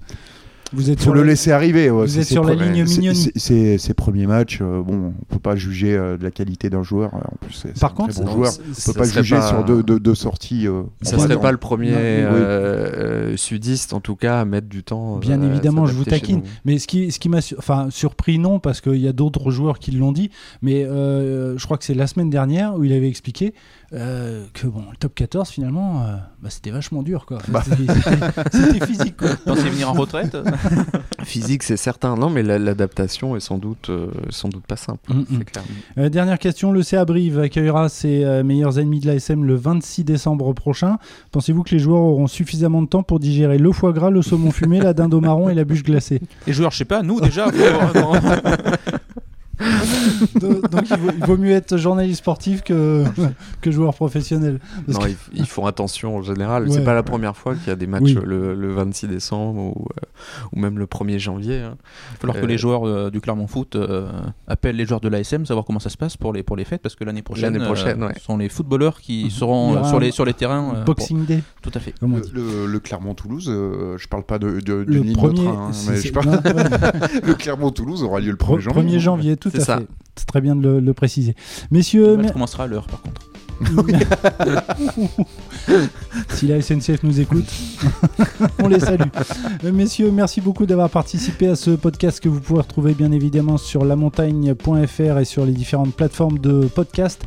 Vous 0.73 0.89
êtes 0.89 0.99
faut 0.99 1.03
sur 1.05 1.13
le 1.13 1.21
la- 1.21 1.27
laisser 1.27 1.51
arriver. 1.51 1.89
ouais. 1.89 2.05
Vous 2.05 2.07
C'est 2.07 2.19
êtes 2.21 2.27
sur 2.27 2.43
la 2.43 2.55
ligne 2.55 2.84
mignonne. 2.86 3.13
Ses 3.15 3.93
premiers 3.95 4.27
matchs, 4.27 4.60
euh, 4.62 4.81
bon, 4.81 5.13
on 5.19 5.25
peut 5.34 5.39
pas 5.39 5.55
juger 5.55 5.95
euh, 5.97 6.17
de 6.17 6.23
la 6.23 6.31
qualité 6.31 6.69
d'un 6.69 6.84
joueur. 6.84 7.13
En 7.13 7.36
plus, 7.41 7.53
c'est 7.53 7.79
Par 7.79 7.91
un 7.91 7.93
contre, 7.95 8.13
très 8.15 8.23
bon 8.23 8.31
joueur. 8.31 8.51
On 8.60 8.91
peut 8.93 8.99
pas 8.99 9.05
juger 9.07 9.36
pas- 9.36 9.47
sur 9.47 9.63
deux, 9.65 9.84
deux, 9.84 9.99
deux 9.99 10.15
sorties. 10.15 10.67
euh, 10.67 10.84
Ça 11.01 11.17
serait 11.19 11.39
pas 11.39 11.51
le 11.51 11.57
premier 11.57 11.91
Non, 11.91 11.97
oui. 11.97 12.01
euh, 12.03 13.31
euh, 13.34 13.38
sudiste, 13.38 13.93
en 13.93 13.99
tout 13.99 14.15
cas, 14.15 14.39
à 14.41 14.45
mettre 14.45 14.67
du 14.67 14.84
temps. 14.84 15.17
Bien 15.17 15.41
euh, 15.41 15.49
évidemment, 15.51 15.86
je 15.86 15.93
vous 15.93 16.05
taquine. 16.05 16.41
Mais 16.65 16.79
ce 16.79 16.88
qui, 16.88 17.12
ce 17.12 17.19
qui 17.19 17.29
m'a 17.29 17.41
su- 17.41 17.55
enfin, 17.57 17.88
surpris, 17.89 18.39
non, 18.39 18.60
parce 18.60 18.81
qu'il 18.81 18.97
y 19.01 19.07
a 19.07 19.13
d'autres 19.13 19.51
joueurs 19.51 19.79
qui 19.79 19.91
l'ont 19.91 20.12
dit, 20.12 20.29
mais 20.62 20.84
euh, 20.86 21.57
je 21.57 21.65
crois 21.65 21.77
que 21.77 21.84
c'est 21.84 21.93
la 21.93 22.07
semaine 22.07 22.29
dernière 22.29 22.75
où 22.77 22.84
il 22.84 22.93
avait 22.93 23.07
expliqué 23.10 23.53
euh, 23.93 24.45
que 24.54 24.67
bon, 24.67 24.84
le 24.89 24.95
top 24.97 25.13
14, 25.15 25.49
finalement, 25.49 26.04
euh, 26.04 26.15
bah, 26.41 26.49
c'était 26.49 26.71
vachement 26.71 27.04
dur. 27.04 27.25
quoi. 27.25 27.39
Bah. 27.49 27.62
C'était- 27.63 28.86
physique. 28.86 29.17
Quoi. 29.17 29.30
Pensez 29.45 29.69
venir 29.69 29.89
en 29.89 29.93
retraite 29.93 30.38
Physique, 31.23 31.63
c'est 31.63 31.77
certain. 31.77 32.15
Non, 32.15 32.30
mais 32.30 32.41
la- 32.43 32.58
l'adaptation 32.60 33.36
est 33.36 33.39
sans 33.41 33.58
doute, 33.58 33.89
euh, 33.89 34.08
sans 34.30 34.49
doute 34.49 34.65
pas 34.65 34.75
simple. 34.77 35.13
Mm, 35.13 35.19
mm. 35.19 35.25
c'est 35.39 35.43
clair. 35.51 35.63
Euh, 35.97 36.10
dernière 36.10 36.39
question, 36.39 36.71
le 36.71 36.84
CA 36.84 37.06
Brive 37.06 37.39
accueillera 37.39 37.89
ses 37.89 38.23
euh, 38.23 38.43
meilleurs 38.43 38.80
ennemis 38.80 38.99
de 39.01 39.08
l'ASM 39.08 39.43
le 39.43 39.56
26 39.56 40.04
décembre 40.04 40.54
prochain. 40.54 40.97
Pensez-vous 41.32 41.63
que 41.63 41.71
les 41.71 41.80
joueurs 41.80 42.01
auront 42.01 42.27
suffisamment 42.27 42.82
de 42.82 42.88
temps 42.88 43.04
pour 43.04 43.19
digérer 43.19 43.58
le 43.58 43.71
foie 43.71 43.91
gras, 43.93 44.10
le 44.10 44.21
saumon 44.21 44.51
fumé, 44.51 44.80
la 44.80 44.93
dinde 44.93 45.13
au 45.13 45.21
marron 45.21 45.49
et 45.49 45.54
la 45.54 45.63
bûche 45.63 45.84
glacée? 45.84 46.21
Les 46.47 46.54
joueurs, 46.54 46.71
je 46.71 46.77
sais 46.77 46.86
pas, 46.86 47.01
nous 47.04 47.19
déjà. 47.21 47.47
faut- 47.51 47.58
Do- 50.39 50.62
Donc 50.62 50.89
il 50.89 50.97
vaut, 50.97 51.10
il 51.17 51.26
vaut 51.26 51.38
mieux 51.38 51.52
être 51.52 51.78
journaliste 51.78 52.19
sportif 52.19 52.62
que, 52.63 53.04
que 53.62 53.71
joueur 53.71 53.93
professionnel. 53.93 54.60
Parce 54.86 54.97
Non, 55.00 55.06
que- 55.06 55.12
ils, 55.34 55.39
ils 55.41 55.45
font 55.47 55.65
attention 55.65 56.17
en 56.17 56.21
général. 56.21 56.63
Ouais. 56.67 56.71
C'est 56.71 56.84
pas 56.84 56.93
la 56.93 57.04
première 57.04 57.36
fois 57.38 57.56
qu'il 57.56 57.67
y 57.67 57.71
a 57.71 57.76
des 57.76 57.88
matchs 57.88 58.02
Oui. 58.04 58.17
le, 58.26 58.54
le 58.56 58.71
26 58.74 59.08
décembre 59.08 59.60
ou, 59.62 59.86
euh, 59.91 60.06
ou 60.54 60.60
même 60.60 60.80
le 60.80 60.86
1er 60.86 61.19
janvier. 61.19 61.60
hein. 61.60 61.76
Il 61.78 62.13
va 62.13 62.17
falloir 62.19 62.38
que 62.38 62.43
Euh, 62.45 62.47
les 62.47 62.58
joueurs 62.58 62.88
euh, 62.88 63.10
du 63.12 63.21
Clermont 63.21 63.47
Foot 63.47 63.76
euh, 63.76 64.10
appellent 64.47 64.76
les 64.76 64.86
joueurs 64.86 65.02
de 65.02 65.10
l'ASM, 65.10 65.45
savoir 65.45 65.65
comment 65.65 65.80
ça 65.80 65.89
se 65.89 65.97
passe 65.97 66.17
pour 66.17 66.34
les, 66.34 66.43
pour 66.43 66.56
les 66.56 66.65
fêtes, 66.65 66.82
parce 66.82 66.95
que 66.95 67.04
l'année 67.04 67.21
prochaine, 67.21 67.58
prochaine, 67.63 68.04
euh, 68.04 68.08
ouais. 68.08 68.13
sont 68.19 68.38
les 68.38 68.50
footballeurs 68.50 69.00
qui 69.02 69.30
seront 69.32 69.78
euh, 69.78 69.84
sur, 69.86 70.00
les, 70.00 70.12
sur 70.12 70.26
les 70.26 70.34
terrains. 70.34 70.74
euh, 70.76 70.84
Boxing 70.84 71.26
Day, 71.26 71.41
Tout 71.62 71.71
à 71.74 71.80
fait. 71.80 71.93
Le, 72.02 72.08
le- 72.34 72.65
le 72.67 72.80
Clermont-Toulouse, 72.80 73.47
euh, 73.50 73.97
je 73.97 74.08
parle 74.08 74.24
pas 74.24 74.39
de, 74.39 74.60
de, 74.60 74.84
Le 74.88 75.02
de 75.02 75.13
premier, 75.13 75.43
train, 75.45 75.52
hein, 75.54 75.71
mais 75.89 75.97
c'est- 75.97 76.08
je 76.08 76.13
parle- 76.13 76.28
non, 76.28 76.34
ouais. 76.34 76.41
le 77.24 77.34
Clermont-Toulouse 77.36 78.04
aura 78.04 78.19
lieu 78.19 78.32
le 78.32 78.38
1er 78.38 78.58
Pre- 78.58 78.60
janvier. 78.60 78.97
1er 78.97 79.00
janvier, 79.00 79.38
tout 79.38 79.50
C'est 79.51 79.61
à 79.61 79.65
ça. 79.65 79.77
fait. 79.79 79.87
C'est 80.15 80.25
très 80.27 80.41
bien 80.41 80.55
de 80.55 80.61
le, 80.61 80.79
le 80.79 80.93
préciser. 80.93 81.35
Messieurs, 81.71 82.07
Le 82.11 82.15
match 82.17 82.23
mer- 82.25 82.33
commencera 82.33 82.63
à 82.65 82.67
l'heure, 82.67 82.87
par 82.87 83.01
contre. 83.01 83.21
si 86.29 86.47
la 86.47 86.59
SNCF 86.61 87.03
nous 87.03 87.19
écoute, 87.19 87.45
on 88.63 88.67
les 88.67 88.79
salue. 88.79 89.01
Euh, 89.63 89.71
Messieurs, 89.71 90.09
merci 90.11 90.41
beaucoup 90.41 90.65
d'avoir 90.65 90.89
participé 90.89 91.47
à 91.47 91.55
ce 91.55 91.69
podcast 91.71 92.19
que 92.19 92.27
vous 92.29 92.39
pouvez 92.39 92.61
retrouver 92.61 92.93
bien 92.95 93.11
évidemment 93.11 93.57
sur 93.57 93.85
lamontagne.fr 93.85 95.19
et 95.19 95.25
sur 95.25 95.45
les 95.45 95.51
différentes 95.53 95.93
plateformes 95.93 96.39
de 96.39 96.65
podcast. 96.73 97.21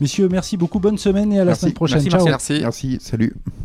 Messieurs, 0.00 0.28
merci 0.28 0.56
beaucoup, 0.56 0.80
bonne 0.80 0.98
semaine 0.98 1.32
et 1.32 1.36
à 1.36 1.44
la 1.44 1.50
Merci. 1.50 1.60
semaine 1.60 1.74
prochaine. 1.74 2.02
Merci, 2.02 2.10
Ciao. 2.10 2.24
Merci. 2.26 2.58
Merci, 2.62 2.98
salut. 3.00 3.34